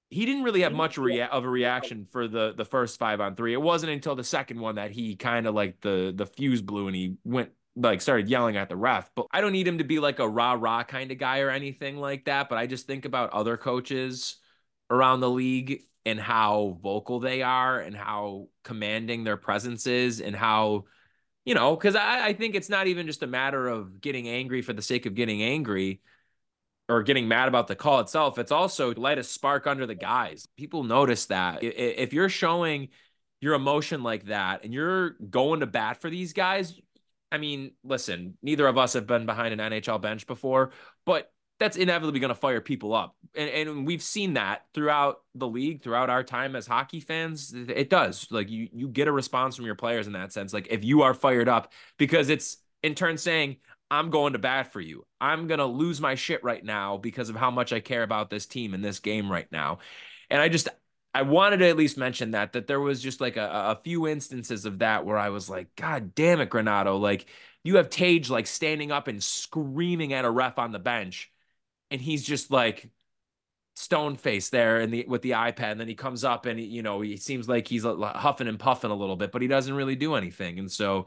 [0.10, 3.36] he didn't really have much rea- of a reaction for the the first five on
[3.36, 3.54] three.
[3.54, 6.88] It wasn't until the second one that he kind of like the the fuse blew
[6.88, 9.10] and he went like started yelling at the ref.
[9.16, 11.50] But I don't need him to be like a rah rah kind of guy or
[11.50, 12.48] anything like that.
[12.48, 14.38] But I just think about other coaches
[14.90, 20.36] around the league and how vocal they are and how commanding their presence is and
[20.36, 20.86] how
[21.46, 24.62] you know, because I, I think it's not even just a matter of getting angry
[24.62, 26.02] for the sake of getting angry
[26.90, 28.38] or getting mad about the call itself.
[28.38, 30.48] It's also light a spark under the guys.
[30.58, 32.90] People notice that if you're showing
[33.42, 36.80] your emotion like that and you're going to bat for these guys,
[37.32, 40.72] I mean, listen, neither of us have been behind an NHL bench before,
[41.06, 43.16] but that's inevitably going to fire people up.
[43.36, 47.54] And, and we've seen that throughout the league, throughout our time as hockey fans.
[47.54, 48.28] It does.
[48.30, 50.54] Like you, you get a response from your players in that sense.
[50.54, 53.58] Like if you are fired up, because it's in turn saying,
[53.94, 55.06] I'm going to bat for you.
[55.22, 58.32] I'm going to lose my shit right now because of how much I care about
[58.32, 59.80] this team and this game right now.
[60.32, 60.68] And I just,
[61.14, 64.08] I wanted to at least mention that, that there was just like a, a few
[64.08, 67.00] instances of that where I was like, God damn it, Granato.
[67.00, 67.28] Like
[67.64, 71.32] you have Tage like standing up and screaming at a ref on the bench
[71.92, 72.90] and he's just like
[73.76, 75.72] stone face there and the with the iPad.
[75.72, 78.60] And then he comes up and he, you know he seems like he's huffing and
[78.60, 80.60] puffing a little bit, but he doesn't really do anything.
[80.60, 81.06] And so,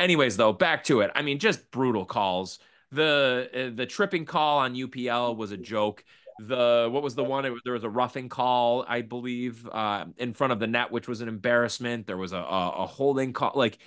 [0.00, 1.10] anyways, though, back to it.
[1.14, 2.58] I mean, just brutal calls.
[2.90, 6.04] The uh, the tripping call on UPL was a joke.
[6.38, 7.44] the what was the one?
[7.64, 11.20] There was a roughing call, I believe, uh, in front of the net, which was
[11.20, 12.06] an embarrassment.
[12.06, 13.52] There was a, a, a holding call.
[13.54, 13.78] Like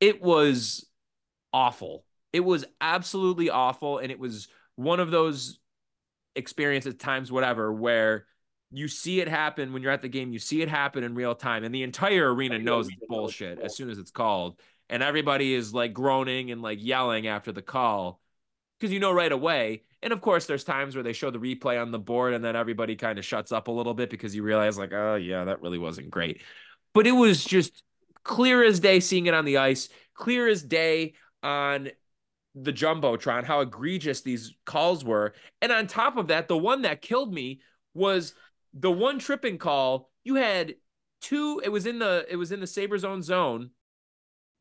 [0.00, 0.86] it was
[1.52, 2.04] awful.
[2.32, 5.58] It was absolutely awful, and it was one of those
[6.38, 8.26] experiences, times, whatever, where
[8.70, 10.32] you see it happen when you're at the game.
[10.32, 13.76] You see it happen in real time, and the entire arena knows it's bullshit as
[13.76, 18.20] soon as it's called, and everybody is like groaning and like yelling after the call
[18.78, 19.82] because you know right away.
[20.02, 22.56] And of course, there's times where they show the replay on the board, and then
[22.56, 25.60] everybody kind of shuts up a little bit because you realize, like, oh yeah, that
[25.60, 26.42] really wasn't great.
[26.94, 27.82] But it was just
[28.22, 31.90] clear as day seeing it on the ice, clear as day on
[32.62, 35.34] the jumbotron how egregious these calls were.
[35.62, 37.60] And on top of that the one that killed me
[37.94, 38.34] was
[38.74, 40.10] the one tripping call.
[40.24, 40.74] You had
[41.20, 43.70] two it was in the it was in the sabres own zone.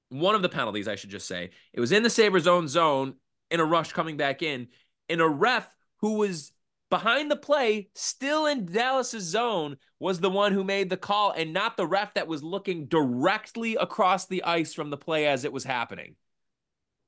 [0.09, 1.51] One of the penalties i should just say.
[1.73, 3.15] It was in the sabres own zone
[3.51, 4.67] in a rush coming back in.
[5.09, 5.67] And a ref
[6.01, 6.51] who was
[6.89, 11.51] behind the play still in dallas's zone was the one who made the call and
[11.51, 15.51] not the ref that was looking directly across the ice from the play as it
[15.51, 16.15] was happening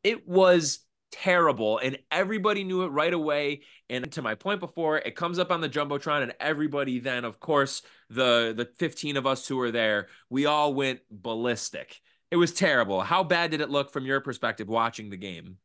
[0.04, 0.80] it was
[1.12, 5.52] terrible and everybody knew it right away and to my point before it comes up
[5.52, 9.72] on the jumbotron and everybody then of course the the 15 of us who were
[9.72, 12.00] there we all went ballistic.
[12.32, 13.02] It was terrible.
[13.02, 15.58] How bad did it look from your perspective watching the game?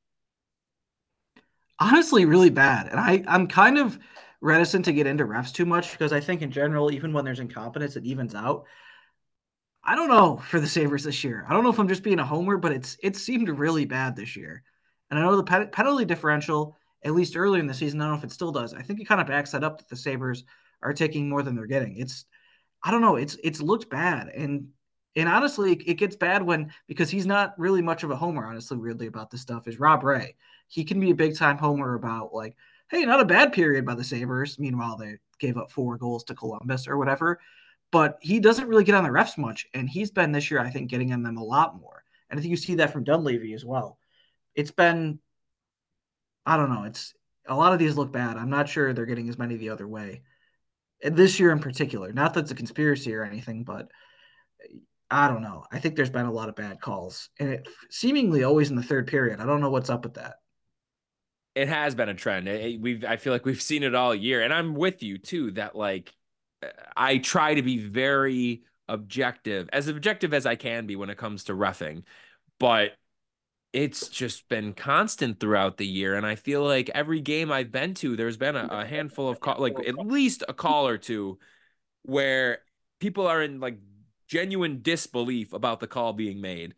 [1.78, 3.98] Honestly really bad and i i'm kind of
[4.40, 7.40] reticent to get into refs too much because i think in general even when there's
[7.40, 8.64] incompetence it evens out
[9.84, 11.44] I don't know for the Sabres this year.
[11.48, 14.16] I don't know if I'm just being a homer, but it's it seemed really bad
[14.16, 14.62] this year.
[15.10, 18.18] And I know the penalty differential, at least early in the season, I don't know
[18.18, 18.72] if it still does.
[18.72, 20.44] I think it kind of backs that up that the Sabres
[20.82, 21.98] are taking more than they're getting.
[21.98, 22.24] It's
[22.82, 24.28] I don't know, it's it's looked bad.
[24.28, 24.68] And
[25.16, 28.78] and honestly, it gets bad when because he's not really much of a homer, honestly,
[28.78, 30.34] weirdly about this stuff, is Rob Ray.
[30.68, 32.56] He can be a big time homer about like,
[32.90, 34.58] hey, not a bad period by the Sabres.
[34.58, 37.38] Meanwhile, they gave up four goals to Columbus or whatever
[37.92, 39.66] but he doesn't really get on the refs much.
[39.74, 42.02] And he's been this year, I think, getting on them a lot more.
[42.28, 43.98] And I think you see that from Dunleavy as well.
[44.54, 45.18] It's been,
[46.46, 47.14] I don't know, it's
[47.46, 48.36] a lot of these look bad.
[48.36, 50.22] I'm not sure they're getting as many the other way.
[51.02, 53.88] And this year in particular, not that it's a conspiracy or anything, but
[54.62, 54.78] eh,
[55.10, 55.64] I don't know.
[55.70, 58.82] I think there's been a lot of bad calls, and it seemingly always in the
[58.82, 59.40] third period.
[59.40, 60.36] I don't know what's up with that.
[61.54, 62.48] It has been a trend.
[62.48, 65.52] Eh, we've I feel like we've seen it all year, and I'm with you too.
[65.52, 66.12] That like
[66.96, 71.44] I try to be very objective, as objective as I can be when it comes
[71.44, 72.04] to refing,
[72.58, 72.92] but
[73.72, 76.14] it's just been constant throughout the year.
[76.14, 79.40] And I feel like every game I've been to, there's been a, a handful of
[79.40, 81.38] call, like at least a call or two
[82.02, 82.58] where
[83.00, 83.78] people are in like
[84.28, 86.74] genuine disbelief about the call being made.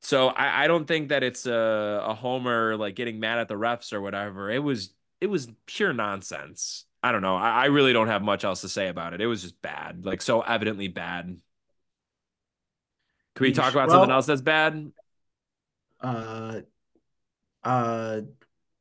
[0.00, 3.54] So I, I don't think that it's a, a homer like getting mad at the
[3.54, 4.50] refs or whatever.
[4.50, 6.86] It was it was pure nonsense.
[7.04, 7.36] I don't know.
[7.36, 9.20] I, I really don't have much else to say about it.
[9.20, 11.36] It was just bad, like so evidently bad.
[13.34, 14.90] Can we talk about well, something else that's bad?
[16.00, 16.60] Uh,
[17.62, 18.20] uh,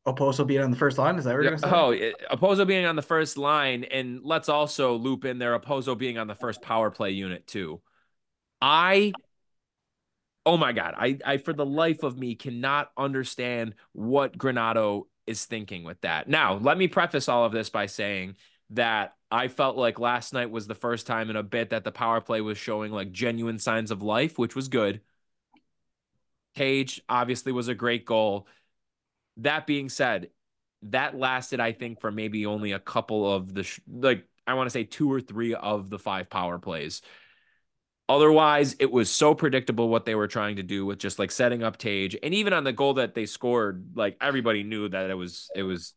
[0.08, 1.18] Okposo being on the first line.
[1.18, 1.58] Is that what you're gonna
[1.92, 2.16] say?
[2.30, 6.18] Oh, Okposo being on the first line, and let's also loop in there Okposo being
[6.18, 7.82] on the first power play unit too.
[8.62, 9.12] I,
[10.46, 15.46] oh my god, I, I for the life of me cannot understand what Granato is
[15.46, 16.28] thinking with that.
[16.28, 18.36] Now, let me preface all of this by saying
[18.72, 21.92] that I felt like last night was the first time in a bit that the
[21.92, 25.02] power play was showing like genuine signs of life, which was good.
[26.56, 28.48] Tage obviously was a great goal.
[29.38, 30.30] That being said,
[30.84, 34.68] that lasted, I think, for maybe only a couple of the, sh- like, I want
[34.68, 37.02] to say two or three of the five power plays.
[38.10, 41.64] Otherwise, it was so predictable what they were trying to do with just like setting
[41.64, 45.14] up Tage, and even on the goal that they scored, like everybody knew that it
[45.14, 45.94] was it was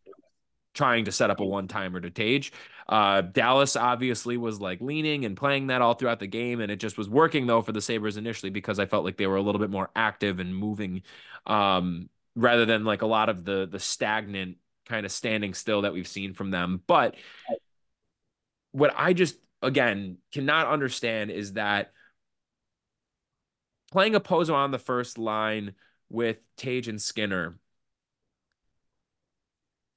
[0.72, 2.52] trying to set up a one timer to Tage.
[2.88, 6.76] Uh, Dallas obviously was like leaning and playing that all throughout the game, and it
[6.76, 9.42] just was working though for the Sabres initially because I felt like they were a
[9.42, 11.02] little bit more active and moving,
[11.44, 15.92] um, rather than like a lot of the the stagnant kind of standing still that
[15.92, 16.80] we've seen from them.
[16.86, 17.16] But
[18.70, 21.92] what I just again cannot understand is that
[23.96, 25.72] playing a Okposo on the first line
[26.10, 27.58] with Tage and Skinner,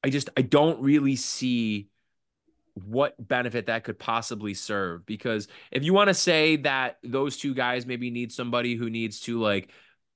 [0.02, 1.90] I just I don't really see
[2.76, 7.54] what benefit that could possibly serve because if you want to say that those two
[7.54, 9.70] guys maybe need somebody who needs to like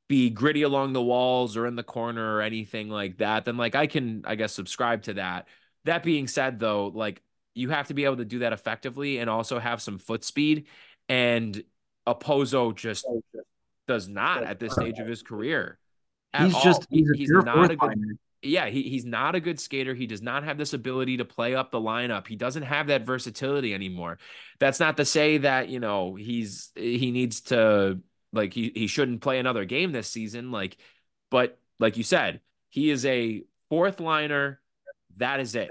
[0.08, 3.76] be gritty along the walls or in the corner or anything like that then like
[3.76, 5.50] I can I guess subscribe to that.
[5.84, 7.22] That being said though, like
[7.54, 10.68] you have to be able to do that effectively and also have some foot speed
[11.10, 11.62] and
[12.08, 13.22] Okposo just oh,
[13.88, 15.78] does not at this stage of his career.
[16.38, 16.64] He's all.
[16.64, 18.18] just he's, he's not a good.
[18.42, 19.94] yeah, he, he's not a good skater.
[19.94, 22.28] He does not have this ability to play up the lineup.
[22.28, 24.18] He doesn't have that versatility anymore.
[24.60, 28.00] That's not to say that, you know, he's he needs to
[28.32, 30.52] like he he shouldn't play another game this season.
[30.52, 30.78] Like,
[31.30, 34.60] but like you said, he is a fourth liner.
[35.18, 35.70] That is it.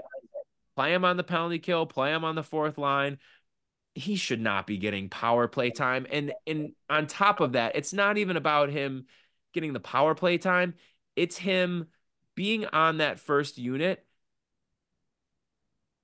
[0.75, 3.19] Play him on the penalty kill, play him on the fourth line.
[3.95, 6.07] He should not be getting power play time.
[6.11, 9.05] And and on top of that, it's not even about him
[9.53, 10.73] getting the power play time.
[11.15, 11.87] It's him
[12.35, 14.05] being on that first unit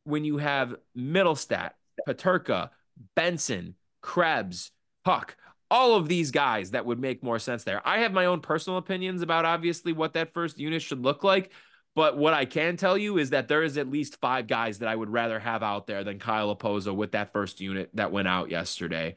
[0.03, 1.71] when you have Mittelstadt,
[2.07, 2.69] Peterka,
[3.15, 4.71] Benson, Krebs,
[5.03, 5.35] Puck,
[5.71, 7.81] all of these guys that would make more sense there.
[7.87, 11.51] I have my own personal opinions about obviously what that first unit should look like.
[11.99, 14.87] But what I can tell you is that there is at least five guys that
[14.87, 18.29] I would rather have out there than Kyle Okposo with that first unit that went
[18.29, 19.15] out yesterday.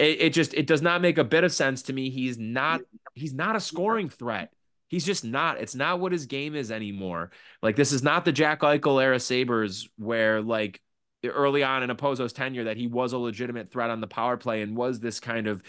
[0.00, 2.10] It, it just it does not make a bit of sense to me.
[2.10, 2.80] He's not
[3.14, 4.52] he's not a scoring threat.
[4.88, 5.60] He's just not.
[5.60, 7.30] It's not what his game is anymore.
[7.62, 10.82] Like this is not the Jack Eichel era Sabres where like
[11.24, 14.62] early on in Okposo's tenure that he was a legitimate threat on the power play
[14.62, 15.62] and was this kind of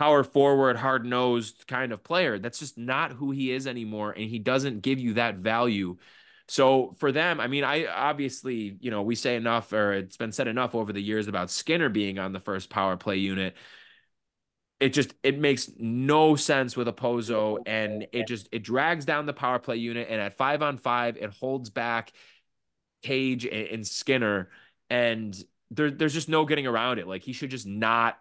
[0.00, 2.38] power forward, hard nosed kind of player.
[2.38, 4.12] That's just not who he is anymore.
[4.12, 5.98] And he doesn't give you that value.
[6.48, 10.32] So for them, I mean, I obviously, you know, we say enough or it's been
[10.32, 13.54] said enough over the years about Skinner being on the first power play unit
[14.80, 19.34] it just it makes no sense with Okposo and it just it drags down the
[19.34, 22.12] power play unit and at five on five it holds back
[23.02, 24.48] Tage and, and Skinner
[24.88, 25.36] and
[25.70, 27.06] there, there's just no getting around it.
[27.06, 28.18] Like he should just not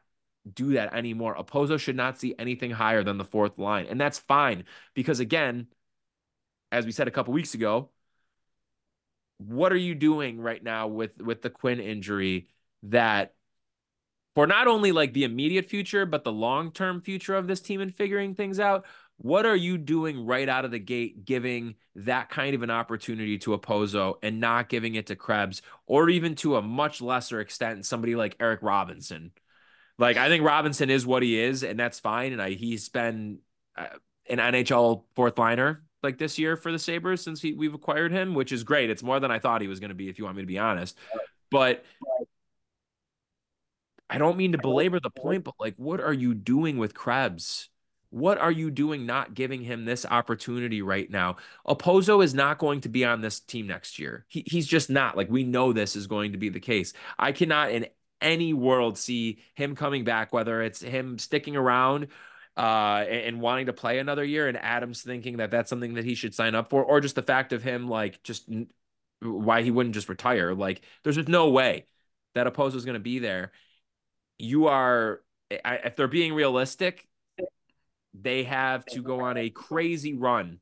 [0.55, 1.35] do that anymore.
[1.35, 5.67] Okposo should not see anything higher than the fourth line, and that's fine because again,
[6.71, 7.89] as we said a couple weeks ago,
[9.37, 12.49] what are you doing right now with with the Quinn injury
[12.83, 13.33] that
[14.35, 17.81] for not only like the immediate future, but the long term future of this team
[17.81, 18.85] and figuring things out.
[19.17, 23.37] What are you doing right out of the gate, giving that kind of an opportunity
[23.39, 27.85] to Okposo and not giving it to Krebs, or even to a much lesser extent,
[27.85, 29.31] somebody like Eric Robinson?
[29.99, 32.33] Like, I think Robinson is what he is, and that's fine.
[32.33, 33.39] And I, he's been
[33.77, 33.87] uh,
[34.29, 38.33] an NHL fourth liner like this year for the Sabres since he, we've acquired him,
[38.33, 38.89] which is great.
[38.89, 40.47] It's more than I thought he was going to be, if you want me to
[40.47, 40.97] be honest.
[41.51, 41.83] But
[44.09, 47.69] I don't mean to belabor the point, but like, what are you doing with Krebs?
[48.11, 51.35] What are you doing not giving him this opportunity right now?
[51.67, 54.25] Okposo is not going to be on this team next year.
[54.29, 55.15] He, he's just not.
[55.15, 56.93] Like, we know this is going to be the case.
[57.19, 57.85] I cannot in
[58.21, 62.07] any world see him coming back, whether it's him sticking around
[62.57, 66.05] uh, and, and wanting to play another year and Adams thinking that that's something that
[66.05, 68.49] he should sign up for, or just the fact of him, like, just
[69.21, 70.53] why he wouldn't just retire.
[70.53, 71.85] Like, there's just no way
[72.35, 73.51] that Okposo is going to be there
[74.39, 77.07] you are if they're being realistic,
[78.13, 80.59] they have to go on a crazy run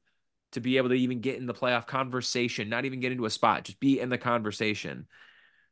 [0.54, 3.30] to be able to even get in the playoff conversation, not even get into a
[3.30, 5.08] spot, just be in the conversation.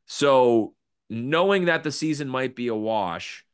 [0.06, 0.74] So,
[1.08, 3.44] knowing that the season might be a wash,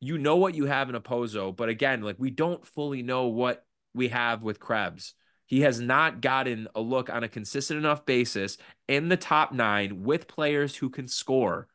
[0.00, 3.64] you know what you have in Okposo, but again, like we don't fully know what
[3.94, 5.14] we have with Krebs.
[5.46, 10.04] He has not gotten a look on a consistent enough basis in the top nine
[10.04, 11.68] with players who can score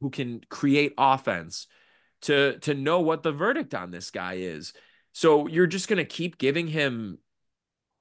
[0.00, 1.66] who can create offense
[2.22, 4.72] to to know what the verdict on this guy is.
[5.12, 7.18] So you're just going to keep giving him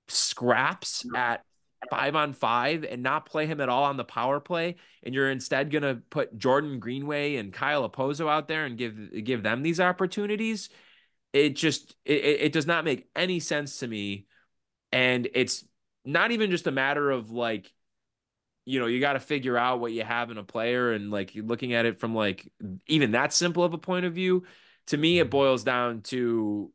[0.07, 1.43] scraps at
[1.89, 5.29] 5 on 5 and not play him at all on the power play and you're
[5.29, 9.61] instead going to put Jordan Greenway and Kyle Okposo out there and give give them
[9.61, 10.69] these opportunities.
[11.33, 14.25] It just it, it does not make any sense to me
[14.91, 15.65] and it's
[16.03, 17.71] not even just a matter of like
[18.67, 21.31] you know, you got to figure out what you have in a player and like
[21.35, 22.51] looking at it from like
[22.85, 24.43] even that simple of a point of view.
[24.87, 25.29] To me, it mm-hmm.
[25.29, 26.73] boils down to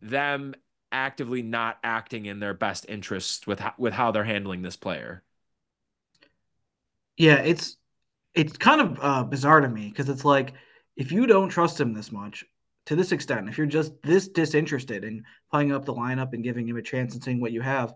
[0.00, 0.54] them
[0.92, 5.22] actively not acting in their best interest with how, with how they're handling this player.
[7.16, 7.76] Yeah, it's
[8.34, 10.54] it's kind of uh, bizarre to me because it's like
[10.96, 12.44] if you don't trust him this much
[12.86, 16.66] to this extent, if you're just this disinterested in playing up the lineup and giving
[16.68, 17.94] him a chance and seeing what you have,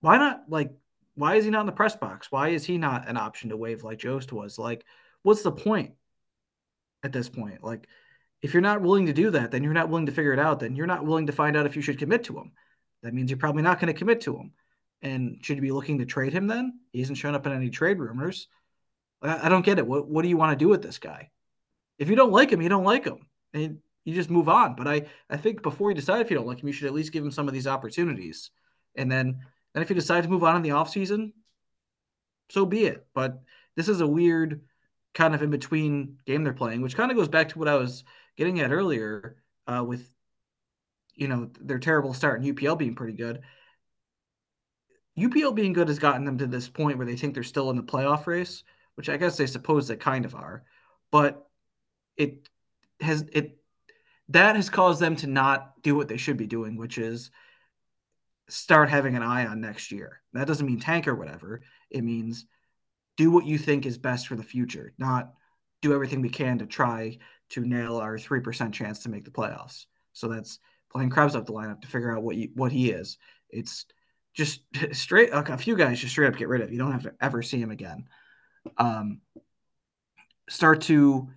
[0.00, 0.70] why not like
[1.14, 2.32] why is he not in the press box?
[2.32, 4.58] Why is he not an option to wave like Jost was?
[4.58, 4.84] Like,
[5.22, 5.92] what's the point
[7.02, 7.62] at this point?
[7.62, 7.86] Like,
[8.42, 10.60] if you're not willing to do that, then you're not willing to figure it out.
[10.60, 12.52] Then you're not willing to find out if you should commit to him.
[13.02, 14.52] That means you're probably not going to commit to him.
[15.00, 16.80] And should you be looking to trade him then?
[16.92, 18.48] He hasn't shown up in any trade rumors.
[19.22, 19.86] I, I don't get it.
[19.86, 21.30] What what do you want to do with this guy?
[21.98, 23.26] If you don't like him, you don't like him.
[23.54, 24.74] And you just move on.
[24.74, 26.94] But I, I think before you decide if you don't like him, you should at
[26.94, 28.50] least give him some of these opportunities.
[28.96, 29.40] And then
[29.74, 31.32] and if you decide to move on in the offseason,
[32.50, 33.06] so be it.
[33.14, 33.40] But
[33.76, 34.62] this is a weird
[35.14, 37.76] kind of in between game they're playing, which kind of goes back to what I
[37.76, 38.04] was
[38.36, 40.06] getting at earlier uh, with,
[41.14, 43.42] you know, their terrible start and UPL being pretty good.
[45.18, 47.76] UPL being good has gotten them to this point where they think they're still in
[47.76, 48.64] the playoff race,
[48.94, 50.64] which I guess they suppose they kind of are.
[51.10, 51.46] But
[52.16, 52.48] it
[53.00, 53.58] has it
[54.28, 57.30] that has caused them to not do what they should be doing, which is
[58.48, 60.20] start having an eye on next year.
[60.32, 61.62] That doesn't mean tank or whatever.
[61.90, 62.46] It means
[63.16, 65.34] do what you think is best for the future, not
[65.82, 67.18] do everything we can to try
[67.52, 69.86] to nail our 3% chance to make the playoffs.
[70.12, 70.58] So that's
[70.90, 73.18] playing Krebs up the lineup to figure out what you, what he is.
[73.50, 73.86] It's
[74.34, 76.72] just straight a few guys just straight up get rid of.
[76.72, 78.06] You don't have to ever see him again.
[78.78, 79.20] Um,
[80.48, 81.28] start to,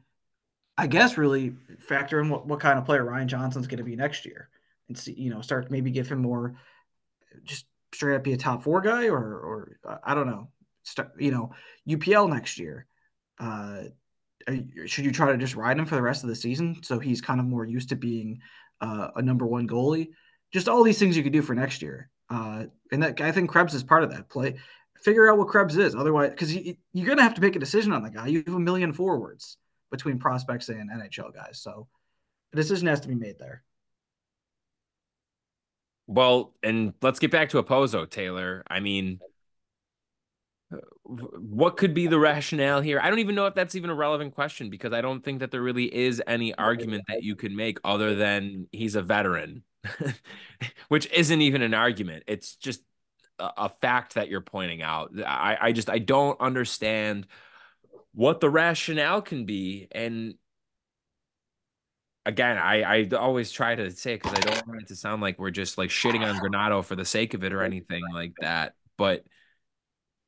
[0.78, 3.96] I guess, really factor in what, what kind of player Ryan Johnson's going to be
[3.96, 4.50] next year,
[4.88, 6.56] and see you know start maybe give him more,
[7.44, 10.50] just straight up be a top four guy or or I don't know,
[10.84, 11.52] start you know
[11.88, 12.86] UPL next year.
[13.40, 13.84] Uh,
[14.86, 17.22] should you try to just ride him for the rest of the season so he's
[17.22, 18.40] kind of more used to being
[18.82, 20.10] uh, a number one goalie?
[20.54, 22.10] Just all these things you could do for next year.
[22.30, 24.56] Uh, and that I think Krebs is part of that play.
[24.98, 25.96] Figure out what Krebs is.
[25.96, 28.28] Otherwise, because you, you're going to have to make a decision on the guy.
[28.28, 29.58] You have a million forwards
[29.92, 31.60] between prospects and NHL guys.
[31.62, 31.88] So
[32.54, 33.64] a decision has to be made there.
[36.08, 38.64] Well, and let's get back to Okposo, Taylor.
[38.68, 39.20] I mean,
[41.04, 43.00] what could be the rationale here?
[43.00, 45.52] I don't even know if that's even a relevant question because I don't think that
[45.52, 49.64] there really is any argument that you can make other than he's a veteran,
[50.88, 52.24] which isn't even an argument.
[52.28, 52.82] It's just
[53.40, 55.12] a, a fact that you're pointing out.
[55.26, 57.28] I, I just I don't understand
[58.14, 59.88] what the rationale can be.
[59.92, 60.36] And
[62.26, 65.38] again, I, I always try to say because I don't want it to sound like
[65.38, 68.74] we're just like shitting on Granato for the sake of it or anything like that.
[68.98, 69.26] But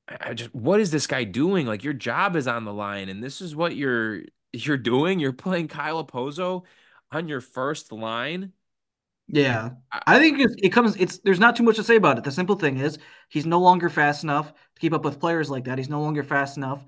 [0.08, 1.66] I just what is this guy doing?
[1.66, 4.22] Like your job is on the line, and this is what you're
[4.54, 5.20] you're doing.
[5.20, 6.64] You're playing Kyle Okposo
[7.12, 8.54] on your first line.
[9.28, 10.96] Yeah, I think it, it comes.
[10.96, 12.24] It's there's not too much to say about it.
[12.24, 12.98] The simple thing is
[13.28, 15.78] he's no longer fast enough to keep up with players like that.
[15.78, 16.86] He's no longer fast enough,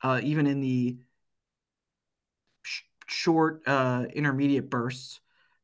[0.00, 0.96] uh, even in the
[2.62, 5.20] sh- short uh, intermediate bursts,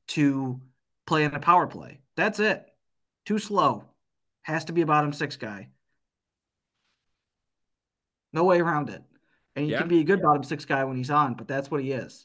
[0.08, 0.60] to
[1.06, 2.00] play in a power play.
[2.16, 2.66] That's it.
[3.24, 3.84] Too slow.
[4.42, 5.70] Has to be a bottom six guy.
[8.38, 9.02] No way around it.
[9.56, 9.78] And he yeah.
[9.78, 12.24] can be a good bottom six guy when he's on, but that's what he is.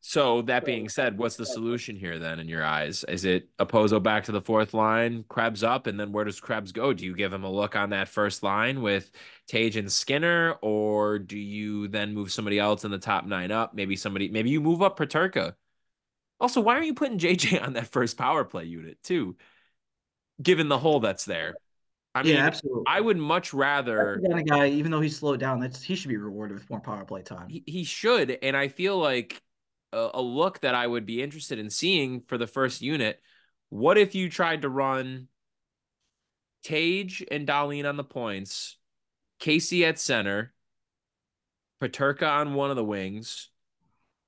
[0.00, 3.04] So that being said, what's the solution here then in your eyes?
[3.04, 6.72] Is it Okposo back to the fourth line, Krebs up, and then where does Krebs
[6.72, 6.94] go?
[6.94, 9.10] Do you give him a look on that first line with
[9.48, 13.74] Tage and Skinner, or do you then move somebody else in the top nine up?
[13.74, 15.56] Maybe somebody, maybe you move up Peterka.
[16.40, 19.36] Also, why are you putting JJ on that first power play unit too?
[20.42, 21.54] Given the hole that's there.
[22.14, 22.84] I mean, yeah, absolutely.
[22.86, 25.94] I would much rather that kind of guy, even though he's slowed down, that's he
[25.94, 27.48] should be rewarded with more power play time.
[27.48, 29.40] He, he should, and I feel like
[29.92, 33.20] a, a, look that I would be interested in seeing for the first unit.
[33.70, 35.28] What if you tried to run
[36.62, 38.76] Tage and Dahlin on the points,
[39.38, 40.52] Casey at center,
[41.80, 43.48] Peterka on one of the wings,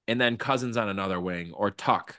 [0.09, 2.15] and then Cozens on another wing, or Tuch,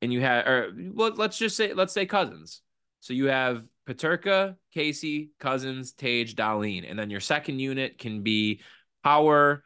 [0.00, 2.62] and you had, or let's just say, let's say Cozens.
[3.04, 6.88] So you have Peterka, Casey, Cozens, Tage, Dahlin.
[6.88, 8.62] And then your second unit can be
[9.02, 9.62] Power,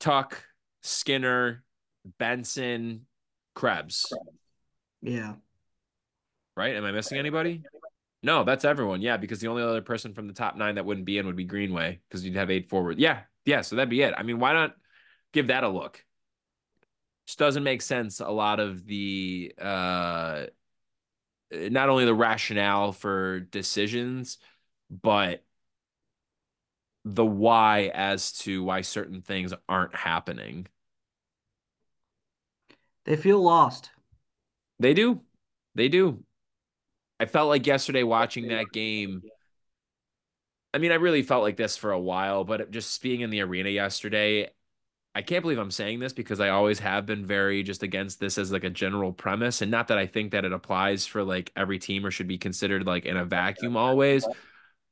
[0.00, 0.32] Tuch,
[0.82, 1.62] Skinner,
[2.18, 3.04] Benson,
[3.54, 4.10] Krebs.
[5.02, 5.34] Yeah.
[6.56, 6.74] Right?
[6.74, 7.64] Am I missing anybody?
[8.22, 9.02] No, that's everyone.
[9.02, 11.36] Yeah, because the only other person from the top nine that wouldn't be in would
[11.36, 12.98] be Greenway because you'd have eight forward.
[12.98, 13.60] Yeah, yeah.
[13.60, 14.14] So that'd be it.
[14.16, 14.74] I mean, why not
[15.34, 16.02] give that a look?
[17.26, 18.20] Just doesn't make sense.
[18.20, 20.46] A lot of the uh
[21.52, 24.38] not only the rationale for decisions,
[24.90, 25.44] but
[27.04, 30.66] the why as to why certain things aren't happening.
[33.04, 33.90] They feel lost.
[34.78, 35.22] They do.
[35.74, 36.22] They do.
[37.18, 39.22] I felt like yesterday watching that game.
[40.72, 43.40] I mean, I really felt like this for a while, but just being in the
[43.40, 44.50] arena yesterday
[45.14, 48.38] I can't believe I'm saying this because I always have been very just against this
[48.38, 51.50] as like a general premise and not that I think that it applies for like
[51.56, 54.24] every team or should be considered like in a vacuum always,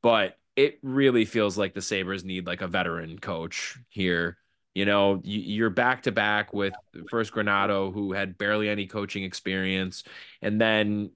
[0.02, 4.38] but it really feels like the Sabres need like a veteran coach here.
[4.74, 6.74] You know, you're back to back with
[7.10, 10.04] first Granato, who had barely any coaching experience,
[10.42, 11.10] and then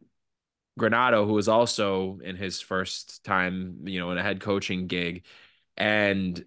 [0.78, 5.24] Granato, who was also in his first time, you know, in a head coaching gig.
[5.76, 6.44] And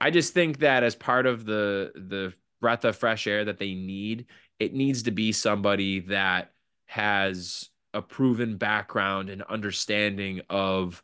[0.00, 3.74] I just think that as part of the the breath of fresh air that they
[3.74, 4.26] need,
[4.58, 6.52] it needs to be somebody that
[6.86, 11.02] has a proven background and understanding of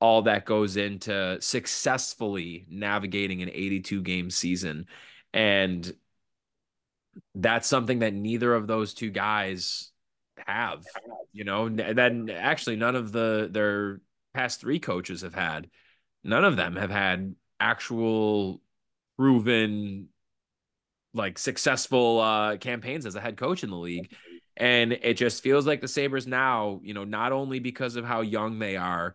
[0.00, 4.86] all that goes into successfully navigating an 82 game season.
[5.32, 5.92] And
[7.34, 9.90] that's something that neither of those two guys
[10.46, 10.84] have.
[11.32, 14.00] You know, then actually none of the their
[14.34, 15.70] past three coaches have had.
[16.24, 18.60] None of them have had actual
[19.16, 20.08] proven
[21.14, 24.12] like successful uh campaigns as a head coach in the league.
[24.56, 28.20] And it just feels like the Sabres now, you know, not only because of how
[28.20, 29.14] young they are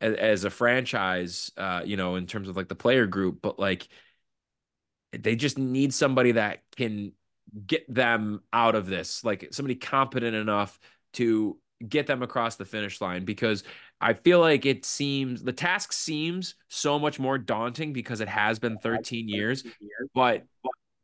[0.00, 3.58] as, as a franchise, uh, you know, in terms of like the player group, but
[3.58, 3.88] like
[5.12, 7.12] they just need somebody that can
[7.66, 10.78] get them out of this, like somebody competent enough
[11.14, 11.56] to
[11.86, 13.64] get them across the finish line because
[14.00, 18.58] I feel like it seems the task seems so much more daunting because it has
[18.58, 19.64] been 13 years,
[20.14, 20.44] but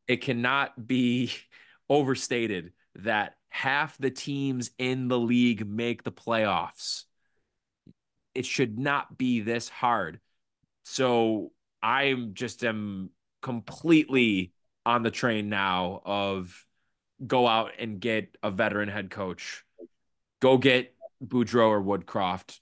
[0.06, 1.32] it cannot be
[1.88, 7.04] overstated that half the teams in the league make the playoffs.
[8.34, 10.20] It should not be this hard.
[10.84, 14.52] So I'm just am completely
[14.84, 16.66] on the train now of
[17.26, 19.64] go out and get a veteran head coach.
[20.40, 22.58] Go get Boudreau or Woodcroft.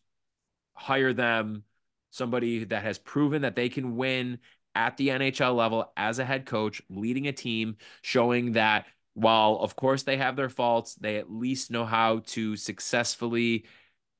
[0.80, 1.64] Hire them,
[2.10, 4.38] somebody that has proven that they can win
[4.74, 9.76] at the NHL level as a head coach, leading a team, showing that while of
[9.76, 13.66] course they have their faults, they at least know how to successfully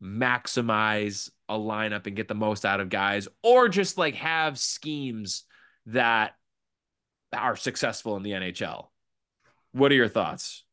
[0.02, 5.44] maximize a lineup and get the most out of guys, or just like have schemes
[5.86, 6.32] that
[7.32, 8.88] are successful in the NHL.
[9.72, 10.64] What are your thoughts?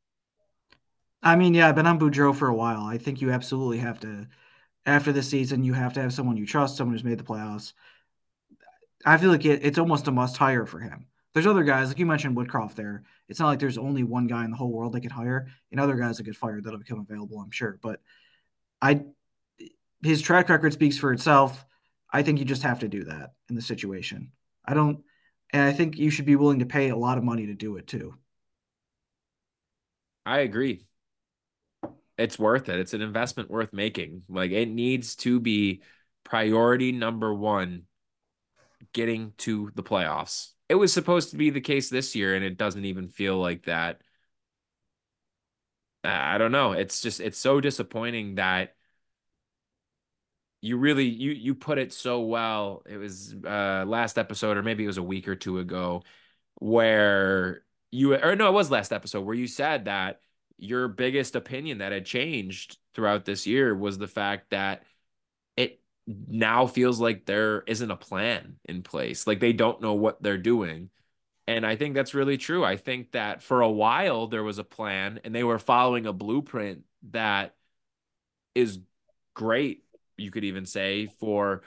[1.24, 2.82] I mean, yeah, I've been on Boudreau for a while.
[2.82, 4.28] I think you absolutely have to,
[4.88, 7.74] after the season, you have to have someone you trust, someone who's made the playoffs.
[9.06, 11.06] I feel like it, it's almost a must hire for him.
[11.34, 13.04] There's other guys, like you mentioned Woodcroft there.
[13.28, 15.80] It's not like there's only one guy in the whole world they could hire, and
[15.80, 17.78] other guys that get fired that'll become available, I'm sure.
[17.84, 18.02] But
[18.82, 19.02] I,
[20.02, 21.64] his track record speaks for itself.
[22.12, 24.32] I think you just have to do that in the situation.
[24.66, 25.04] I don't,
[25.52, 27.76] and I think you should be willing to pay a lot of money to do
[27.78, 28.16] it too.
[30.26, 30.86] I agree.
[32.18, 32.80] It's worth it.
[32.80, 34.24] It's an investment worth making.
[34.28, 35.84] Like it needs to be
[36.24, 37.84] priority number one
[38.94, 40.52] getting to the playoffs.
[40.70, 43.66] It was supposed to be the case this year, and it doesn't even feel like
[43.66, 44.02] that.
[46.04, 46.72] I don't know.
[46.74, 48.76] It's just it's so disappointing that
[50.62, 52.84] you really you you put it so well.
[52.88, 56.04] It was uh last episode, or maybe it was a week or two ago,
[56.56, 60.22] where you or no, it was last episode where you said that
[60.58, 64.84] your biggest opinion that had changed throughout this year was the fact that
[65.56, 69.28] it now feels like there isn't a plan in place.
[69.28, 70.90] Like they don't know what they're doing.
[71.48, 72.66] And I think that's really true.
[72.66, 76.14] I think that for a while there was a plan and they were following a
[76.14, 77.56] blueprint that
[78.56, 78.80] is
[79.34, 79.84] great,
[80.18, 81.62] you could even say, for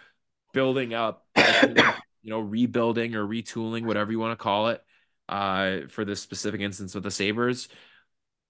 [0.53, 4.85] building up, you know, rebuilding or retooling, whatever you want to call it,
[5.29, 7.69] uh, for this specific instance with the Sabres.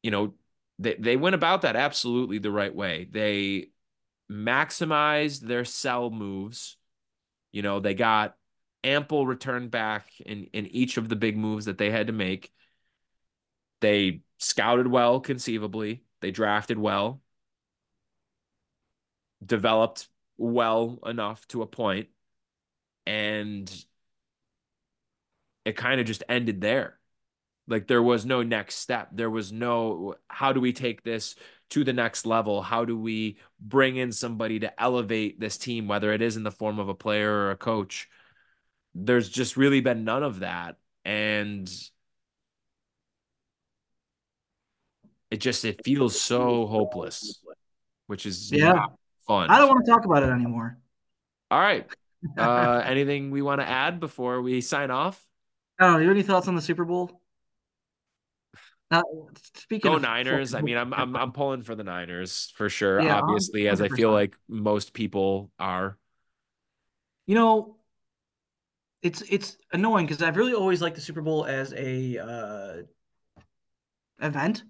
[0.03, 0.35] You know,
[0.79, 3.07] they, they went about that absolutely the right way.
[3.11, 3.71] They
[4.31, 6.77] maximized their sell moves.
[7.53, 8.37] You know, they got
[8.85, 12.53] ample return back in, in each of the big moves that they had to make.
[13.81, 16.03] They scouted well, conceivably.
[16.21, 17.23] They drafted well,
[19.45, 22.09] developed well enough to a point,
[23.07, 23.71] and
[25.65, 27.00] it kind of just ended there.
[27.71, 29.11] Like there was no next step.
[29.13, 31.37] There was no how do we take this
[31.71, 32.63] to the next level?
[32.63, 36.51] How do we bring in somebody to elevate this team, whether it is in the
[36.51, 38.09] form of a player or a coach?
[38.97, 40.79] There's just really been none of that.
[41.05, 41.71] And
[45.31, 47.41] it just it feels so hopeless,
[48.09, 48.87] which is yeah
[49.29, 49.49] fun.
[49.49, 50.77] I don't want to talk about it anymore.
[51.51, 51.87] All right.
[52.37, 55.27] Uh, anything we want to add before we sign off?
[55.81, 55.97] I.
[55.97, 57.20] You have any thoughts on the Super Bowl?
[58.91, 59.03] Now,
[59.55, 60.55] speaking Go of Niners.
[60.55, 63.01] I mean, I'm I'm I'm pulling for the Niners for sure.
[63.01, 65.97] Yeah, obviously, as I feel like most people are.
[67.27, 67.77] You know,
[69.03, 72.77] it's it's annoying because I've really always liked the Super Bowl as a uh,
[74.21, 74.65] event.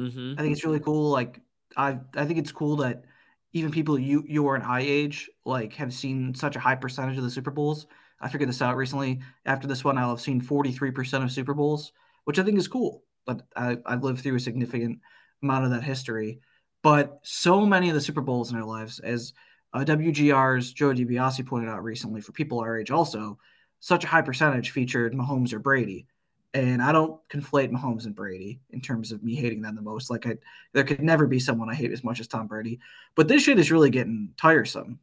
[0.00, 0.34] Mm-hmm.
[0.38, 1.10] I think it's really cool.
[1.10, 1.40] Like
[1.76, 3.04] I I think it's cool that
[3.52, 7.16] even people you you are an I age like have seen such a high percentage
[7.16, 7.86] of the Super Bowls.
[8.20, 9.20] I figured this out recently.
[9.44, 11.92] After this one, I'll have seen 43% of Super Bowls,
[12.24, 13.02] which I think is cool.
[13.26, 15.00] But I, I've lived through a significant
[15.42, 16.40] amount of that history.
[16.82, 19.32] But so many of the Super Bowls in our lives, as
[19.72, 23.38] uh, WGR's Joe DiBiase pointed out recently, for people our age also,
[23.80, 26.06] such a high percentage featured Mahomes or Brady.
[26.54, 30.08] And I don't conflate Mahomes and Brady in terms of me hating them the most.
[30.08, 30.36] Like I,
[30.72, 32.80] there could never be someone I hate as much as Tom Brady.
[33.14, 35.00] But this shit is really getting tiresome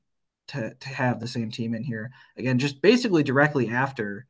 [0.48, 2.58] to to have the same team in here again.
[2.58, 4.26] Just basically directly after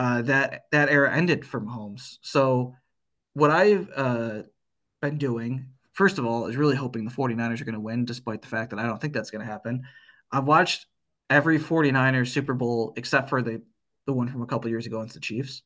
[0.00, 2.18] uh, that that era ended for Mahomes.
[2.22, 2.74] So
[3.34, 4.42] what I've uh,
[5.00, 5.66] been doing
[6.00, 8.70] first of all, is really hoping the 49ers are going to win, despite the fact
[8.70, 9.82] that I don't think that's going to happen.
[10.32, 10.86] I've watched
[11.28, 13.60] every 49ers Super Bowl except for the,
[14.06, 15.62] the one from a couple years ago against the Chiefs.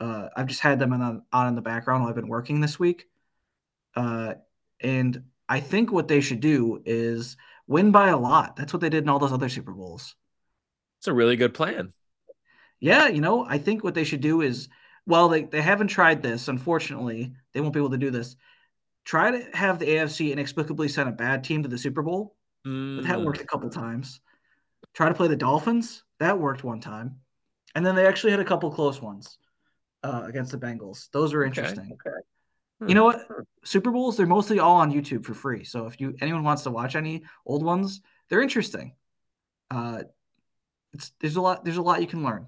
[0.00, 2.80] Uh, I've just had them on, on in the background while I've been working this
[2.80, 3.04] week.
[3.94, 4.34] Uh,
[4.80, 7.36] and I think what they should do is
[7.68, 8.56] win by a lot.
[8.56, 10.16] That's what they did in all those other Super Bowls.
[10.98, 11.92] It's a really good plan.
[12.84, 14.68] Yeah, you know, I think what they should do is,
[15.06, 16.48] well, they, they haven't tried this.
[16.48, 18.36] Unfortunately, they won't be able to do this.
[19.06, 22.36] Try to have the AFC inexplicably send a bad team to the Super Bowl.
[22.66, 23.04] Mm.
[23.04, 24.20] That worked a couple times.
[24.92, 26.04] Try to play the Dolphins.
[26.20, 27.20] That worked one time.
[27.74, 29.38] And then they actually had a couple close ones
[30.02, 31.08] uh, against the Bengals.
[31.10, 31.84] Those were interesting.
[31.84, 32.10] Okay.
[32.10, 32.16] okay.
[32.80, 32.88] Hmm.
[32.90, 33.26] You know what?
[33.64, 35.64] Super Bowls, they're mostly all on YouTube for free.
[35.64, 38.94] So if you anyone wants to watch any old ones, they're interesting.
[39.70, 40.02] Uh,
[40.92, 42.46] it's there's a lot there's a lot you can learn.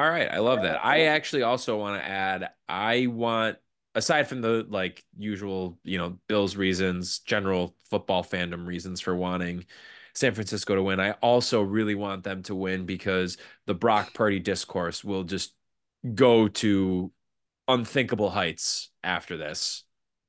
[0.00, 0.82] All right, I love that.
[0.82, 3.58] I actually also want to add I want
[3.94, 9.66] aside from the like usual, you know, Bills reasons, general football fandom reasons for wanting
[10.14, 13.36] San Francisco to win, I also really want them to win because
[13.66, 15.54] the Brock Purdy discourse will just
[16.14, 17.12] go to
[17.68, 19.84] unthinkable heights after this.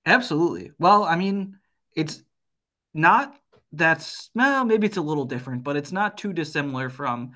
[0.06, 0.72] Absolutely.
[0.80, 1.60] Well, I mean,
[1.96, 2.22] it's
[2.94, 3.38] not
[3.72, 7.32] that's well, maybe it's a little different, but it's not too dissimilar from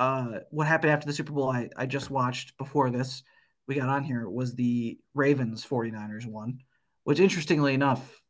[0.00, 3.22] uh, what happened after the Super Bowl I, I just watched before this
[3.68, 6.60] we got on here was the Ravens 49ers one,
[7.04, 8.20] which interestingly enough,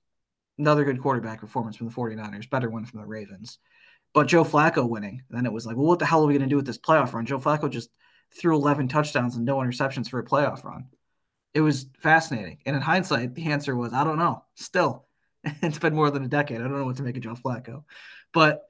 [0.58, 3.58] another good quarterback performance from the 49ers, better one from the Ravens.
[4.12, 5.22] But Joe Flacco winning.
[5.28, 6.66] And then it was like, well, what the hell are we going to do with
[6.66, 7.24] this playoff run?
[7.24, 7.88] Joe Flacco just
[8.36, 10.88] threw 11 touchdowns and no interceptions for a playoff run.
[11.54, 12.58] It was fascinating.
[12.66, 14.44] And in hindsight, the answer was, I don't know.
[14.56, 15.06] Still,
[15.44, 16.58] it's been more than a decade.
[16.58, 17.84] I don't know what to make of Joe Flacco.
[18.32, 18.69] But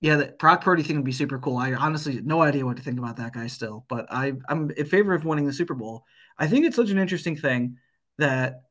[0.00, 1.56] yeah, the Brock Purdy thing would be super cool.
[1.56, 4.86] I honestly no idea what to think about that guy still, but I, I'm in
[4.86, 6.04] favor of winning the Super Bowl.
[6.38, 7.78] I think it's such an interesting thing
[8.18, 8.62] that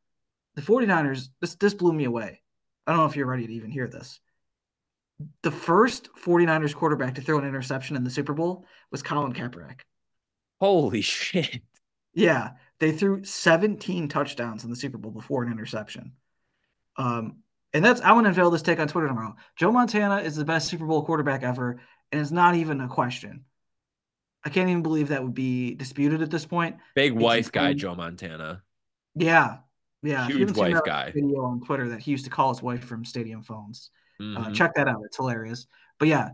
[0.56, 2.42] the 49ers, this, this blew me away.
[2.86, 4.20] I don't know if you're ready to even hear this.
[5.44, 9.82] The first 49ers quarterback to throw an interception in the Super Bowl was Colin Kaepernick.
[10.62, 11.62] Holy shit.
[12.14, 16.14] Yeah, they threw 17 touchdowns in the Super Bowl before an interception.
[16.96, 17.38] Um,
[17.78, 19.36] and that's I want to unveil this take on Twitter tomorrow.
[19.56, 21.80] Joe Montana is the best Super Bowl quarterback ever,
[22.12, 23.46] and it's not even a question.
[24.44, 26.78] I can't even believe that would be disputed at this point.
[26.96, 28.64] Big it's wife guy, Joe Montana.
[29.14, 29.58] Yeah,
[30.02, 30.26] yeah.
[30.26, 31.12] Huge wife guy.
[31.12, 33.92] Video on Twitter that he used to call his wife from stadium phones.
[34.20, 34.44] Uh, mm-hmm.
[34.44, 35.68] Uh, check that out; it's hilarious.
[36.00, 36.30] But yeah,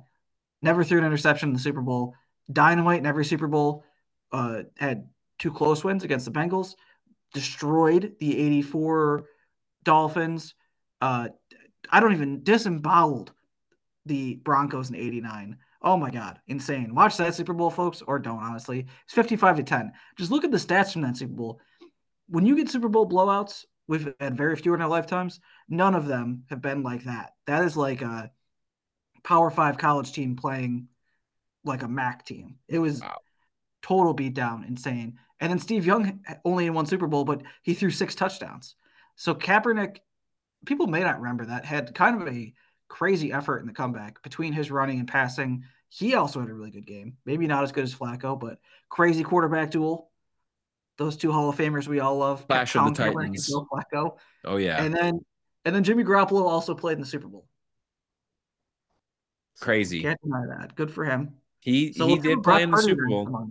[0.61, 2.15] never threw an interception in the Super Bowl.
[2.49, 3.83] Dynamite in every Super Bowl.
[4.31, 6.75] Uh, had two close wins against the Bengals.
[7.33, 9.25] Destroyed the '84
[9.83, 10.55] Dolphins
[11.03, 11.27] uh,
[11.89, 13.33] I don't even disemboweled
[14.05, 15.57] the Broncos in 89.
[15.81, 16.95] Oh my God, insane.
[16.95, 18.87] Watch that Super Bowl, folks, or don't, honestly.
[19.03, 19.91] It's 55 to 10.
[20.17, 21.59] Just look at the stats from that Super Bowl.
[22.29, 25.41] When you get Super Bowl blowouts, we've had very few in our lifetimes.
[25.67, 27.33] None of them have been like that.
[27.47, 28.31] That is like a
[29.25, 30.87] Power Five college team playing
[31.65, 32.55] like a MAC team.
[32.69, 33.17] It was wow.
[33.81, 35.19] total beatdown, insane.
[35.41, 38.75] And then Steve Young only in one Super Bowl, but he threw six touchdowns.
[39.17, 39.97] So Kaepernick
[40.65, 42.53] people may not remember that had kind of a
[42.87, 45.63] crazy effort in the comeback between his running and passing.
[45.89, 47.17] He also had a really good game.
[47.25, 48.59] Maybe not as good as Flacco, but
[48.89, 50.09] crazy quarterback duel.
[50.97, 52.47] Those two Hall of Famers we all love.
[52.47, 53.47] Clash of the Titans.
[53.47, 54.17] Joe Flacco.
[54.45, 54.83] Oh yeah.
[54.83, 55.19] And then
[55.65, 57.47] and then Jimmy Garoppolo also played in the Super Bowl.
[59.59, 60.01] Crazy.
[60.01, 60.75] Can't deny that.
[60.75, 61.35] Good for him.
[61.59, 63.47] He so he did play in the Super Bowl.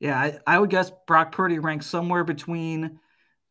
[0.00, 3.00] Yeah, I, I would guess Brock Purdy ranks somewhere between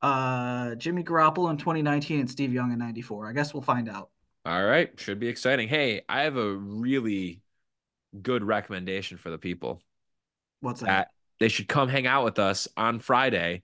[0.02, 3.30] uh, Jimmy Garoppolo in 2019 and Steve Young in 94.
[3.30, 4.10] I guess we'll find out.
[4.46, 4.98] All right.
[5.00, 5.68] Should be exciting.
[5.68, 7.42] Hey, I have a really
[8.22, 9.82] good recommendation for the people.
[10.62, 10.86] What's that?
[10.88, 13.64] that they should come hang out with us on Friday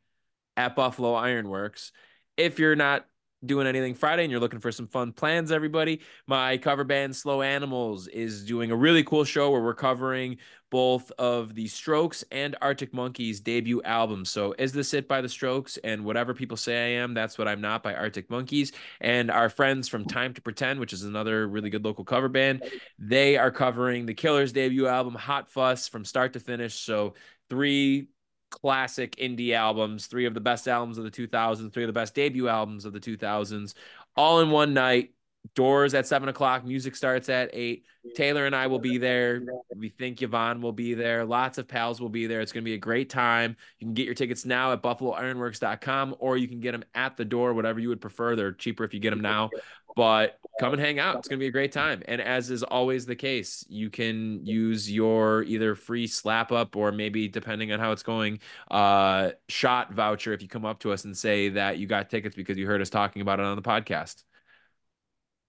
[0.57, 1.91] at Buffalo Ironworks.
[2.37, 3.05] If you're not
[3.45, 7.41] doing anything Friday and you're looking for some fun plans, everybody, my cover band Slow
[7.41, 10.37] Animals is doing a really cool show where we're covering
[10.73, 14.31] both of the Strokes and Arctic Monkeys debut albums.
[14.31, 17.47] So, Is This It by the Strokes and Whatever People Say I Am, That's What
[17.47, 18.71] I'm Not by Arctic Monkeys.
[18.99, 22.63] And our friends from Time to Pretend, which is another really good local cover band,
[22.97, 26.73] they are covering the Killers debut album, Hot Fuss, from start to finish.
[26.73, 27.13] So,
[27.51, 28.07] three
[28.49, 32.15] classic indie albums, three of the best albums of the 2000s, three of the best
[32.15, 33.75] debut albums of the 2000s,
[34.15, 35.11] all in one night.
[35.55, 36.65] Doors at seven o'clock.
[36.65, 37.85] Music starts at eight.
[38.15, 39.43] Taylor and I will be there.
[39.75, 41.23] We think Yvonne will be there.
[41.25, 42.41] Lots of pals will be there.
[42.41, 43.55] It's going to be a great time.
[43.79, 47.25] You can get your tickets now at buffaloironworks.com or you can get them at the
[47.25, 48.35] door, whatever you would prefer.
[48.35, 49.49] They're cheaper if you get them now.
[49.95, 51.17] but come and hang out.
[51.17, 52.01] It's going to be a great time.
[52.07, 56.91] And as is always the case, you can use your either free slap up or
[56.91, 58.39] maybe depending on how it's going,
[58.71, 62.35] uh, shot voucher if you come up to us and say that you got tickets
[62.35, 64.23] because you heard us talking about it on the podcast.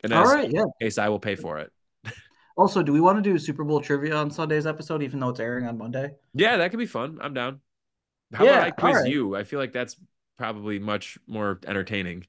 [0.05, 0.61] And All right, yeah.
[0.61, 1.73] In case I will pay for it.
[2.57, 5.41] Also, do we want to do Super Bowl trivia on Sunday's episode, even though it's
[5.41, 6.13] airing on Monday?
[6.35, 7.19] Yeah, that could be fun.
[7.21, 7.59] I'm down.
[8.33, 9.11] How yeah, about I quiz right.
[9.11, 9.35] you?
[9.35, 9.97] I feel like that's
[10.39, 12.27] probably much more entertaining.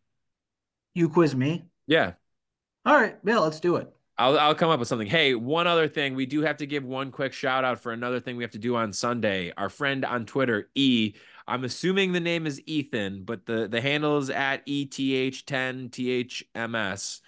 [0.95, 1.65] You quiz me?
[1.85, 2.13] Yeah.
[2.85, 3.17] All right.
[3.23, 3.87] Yeah, let's do it.
[4.17, 5.07] I'll I'll come up with something.
[5.07, 6.15] Hey, one other thing.
[6.15, 8.57] We do have to give one quick shout out for another thing we have to
[8.57, 9.53] do on Sunday.
[9.57, 11.13] Our friend on Twitter, E.
[11.47, 17.21] I'm assuming the name is Ethan, but the the handle is at ETH10THMS.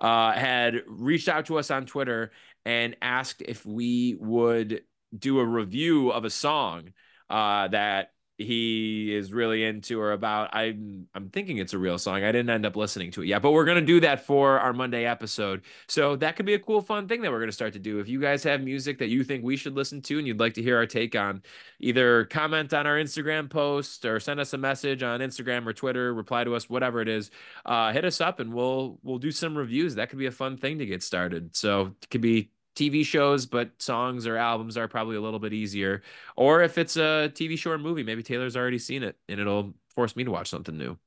[0.00, 2.32] Uh, had reached out to us on Twitter
[2.64, 4.82] and asked if we would
[5.16, 6.92] do a review of a song
[7.30, 10.50] uh, that he is really into or about.
[10.52, 12.24] I'm I'm thinking it's a real song.
[12.24, 14.72] I didn't end up listening to it yet, but we're gonna do that for our
[14.72, 15.62] Monday episode.
[15.86, 18.00] So that could be a cool, fun thing that we're gonna start to do.
[18.00, 20.54] If you guys have music that you think we should listen to and you'd like
[20.54, 21.42] to hear our take on,
[21.78, 26.12] either comment on our Instagram post or send us a message on Instagram or Twitter,
[26.12, 27.30] reply to us, whatever it is.
[27.64, 29.94] Uh, hit us up and we'll we'll do some reviews.
[29.94, 31.54] That could be a fun thing to get started.
[31.54, 35.52] So it could be TV shows, but songs or albums are probably a little bit
[35.52, 36.02] easier.
[36.36, 39.74] Or if it's a TV show or movie, maybe Taylor's already seen it and it'll
[39.88, 40.98] force me to watch something new.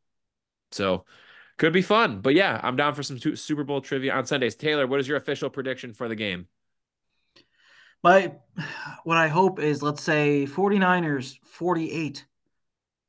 [0.72, 1.05] So
[1.57, 2.22] could be fun.
[2.22, 4.55] But yeah, I'm down for some Super Bowl trivia on Sundays.
[4.55, 6.47] Taylor, what is your official prediction for the game?
[8.03, 8.34] My
[9.03, 12.26] what I hope is let's say 49ers 48,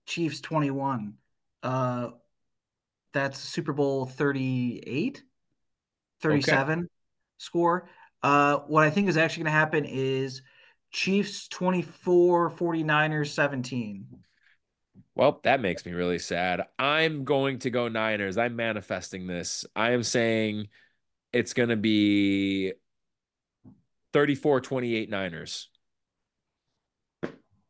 [0.06, 1.14] Chiefs 21.
[1.62, 2.08] Uh
[3.12, 5.22] that's Super Bowl 38,
[6.20, 6.88] 37 okay.
[7.38, 7.88] score.
[8.22, 10.42] Uh, what I think is actually going to happen is
[10.90, 14.06] Chiefs 24, 49ers 17.
[15.14, 16.62] Well, that makes me really sad.
[16.78, 18.38] I'm going to go Niners.
[18.38, 19.64] I'm manifesting this.
[19.74, 20.68] I am saying
[21.32, 22.72] it's going to be
[24.12, 25.68] 34 28 Niners.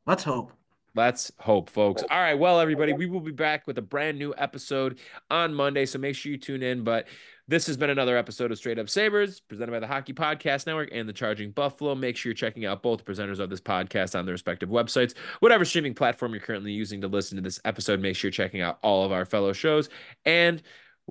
[0.06, 0.52] Let's hope.
[0.94, 2.02] Let's hope, folks.
[2.10, 2.34] All right.
[2.34, 4.98] Well, everybody, we will be back with a brand new episode
[5.30, 5.86] on Monday.
[5.86, 6.82] So make sure you tune in.
[6.82, 7.06] But
[7.48, 10.90] this has been another episode of Straight Up Sabres, presented by the Hockey Podcast Network
[10.92, 11.94] and the Charging Buffalo.
[11.94, 15.14] Make sure you're checking out both presenters of this podcast on their respective websites.
[15.40, 18.60] Whatever streaming platform you're currently using to listen to this episode, make sure you're checking
[18.60, 19.88] out all of our fellow shows.
[20.26, 20.62] And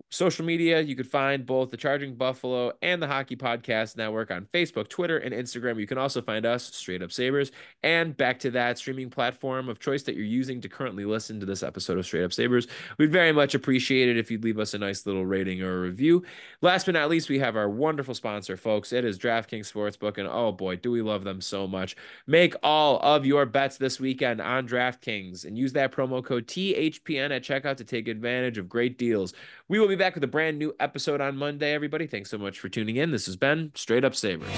[0.09, 4.45] social media, you could find both the Charging Buffalo and the Hockey Podcast Network on
[4.53, 5.79] Facebook, Twitter, and Instagram.
[5.79, 7.51] You can also find us, Straight Up Sabres,
[7.83, 11.45] and back to that streaming platform of choice that you're using to currently listen to
[11.45, 12.67] this episode of Straight Up Sabres.
[12.97, 16.23] We'd very much appreciate it if you'd leave us a nice little rating or review.
[16.61, 18.93] Last but not least, we have our wonderful sponsor, folks.
[18.93, 21.95] It is DraftKings Sportsbook, and oh boy, do we love them so much.
[22.25, 27.31] Make all of your bets this weekend on DraftKings and use that promo code THPN
[27.31, 29.33] at checkout to take advantage of great deals.
[29.69, 32.07] We will be back with a brand new episode on Monday, everybody.
[32.07, 33.11] Thanks so much for tuning in.
[33.11, 34.49] This has been Straight Up Sabres.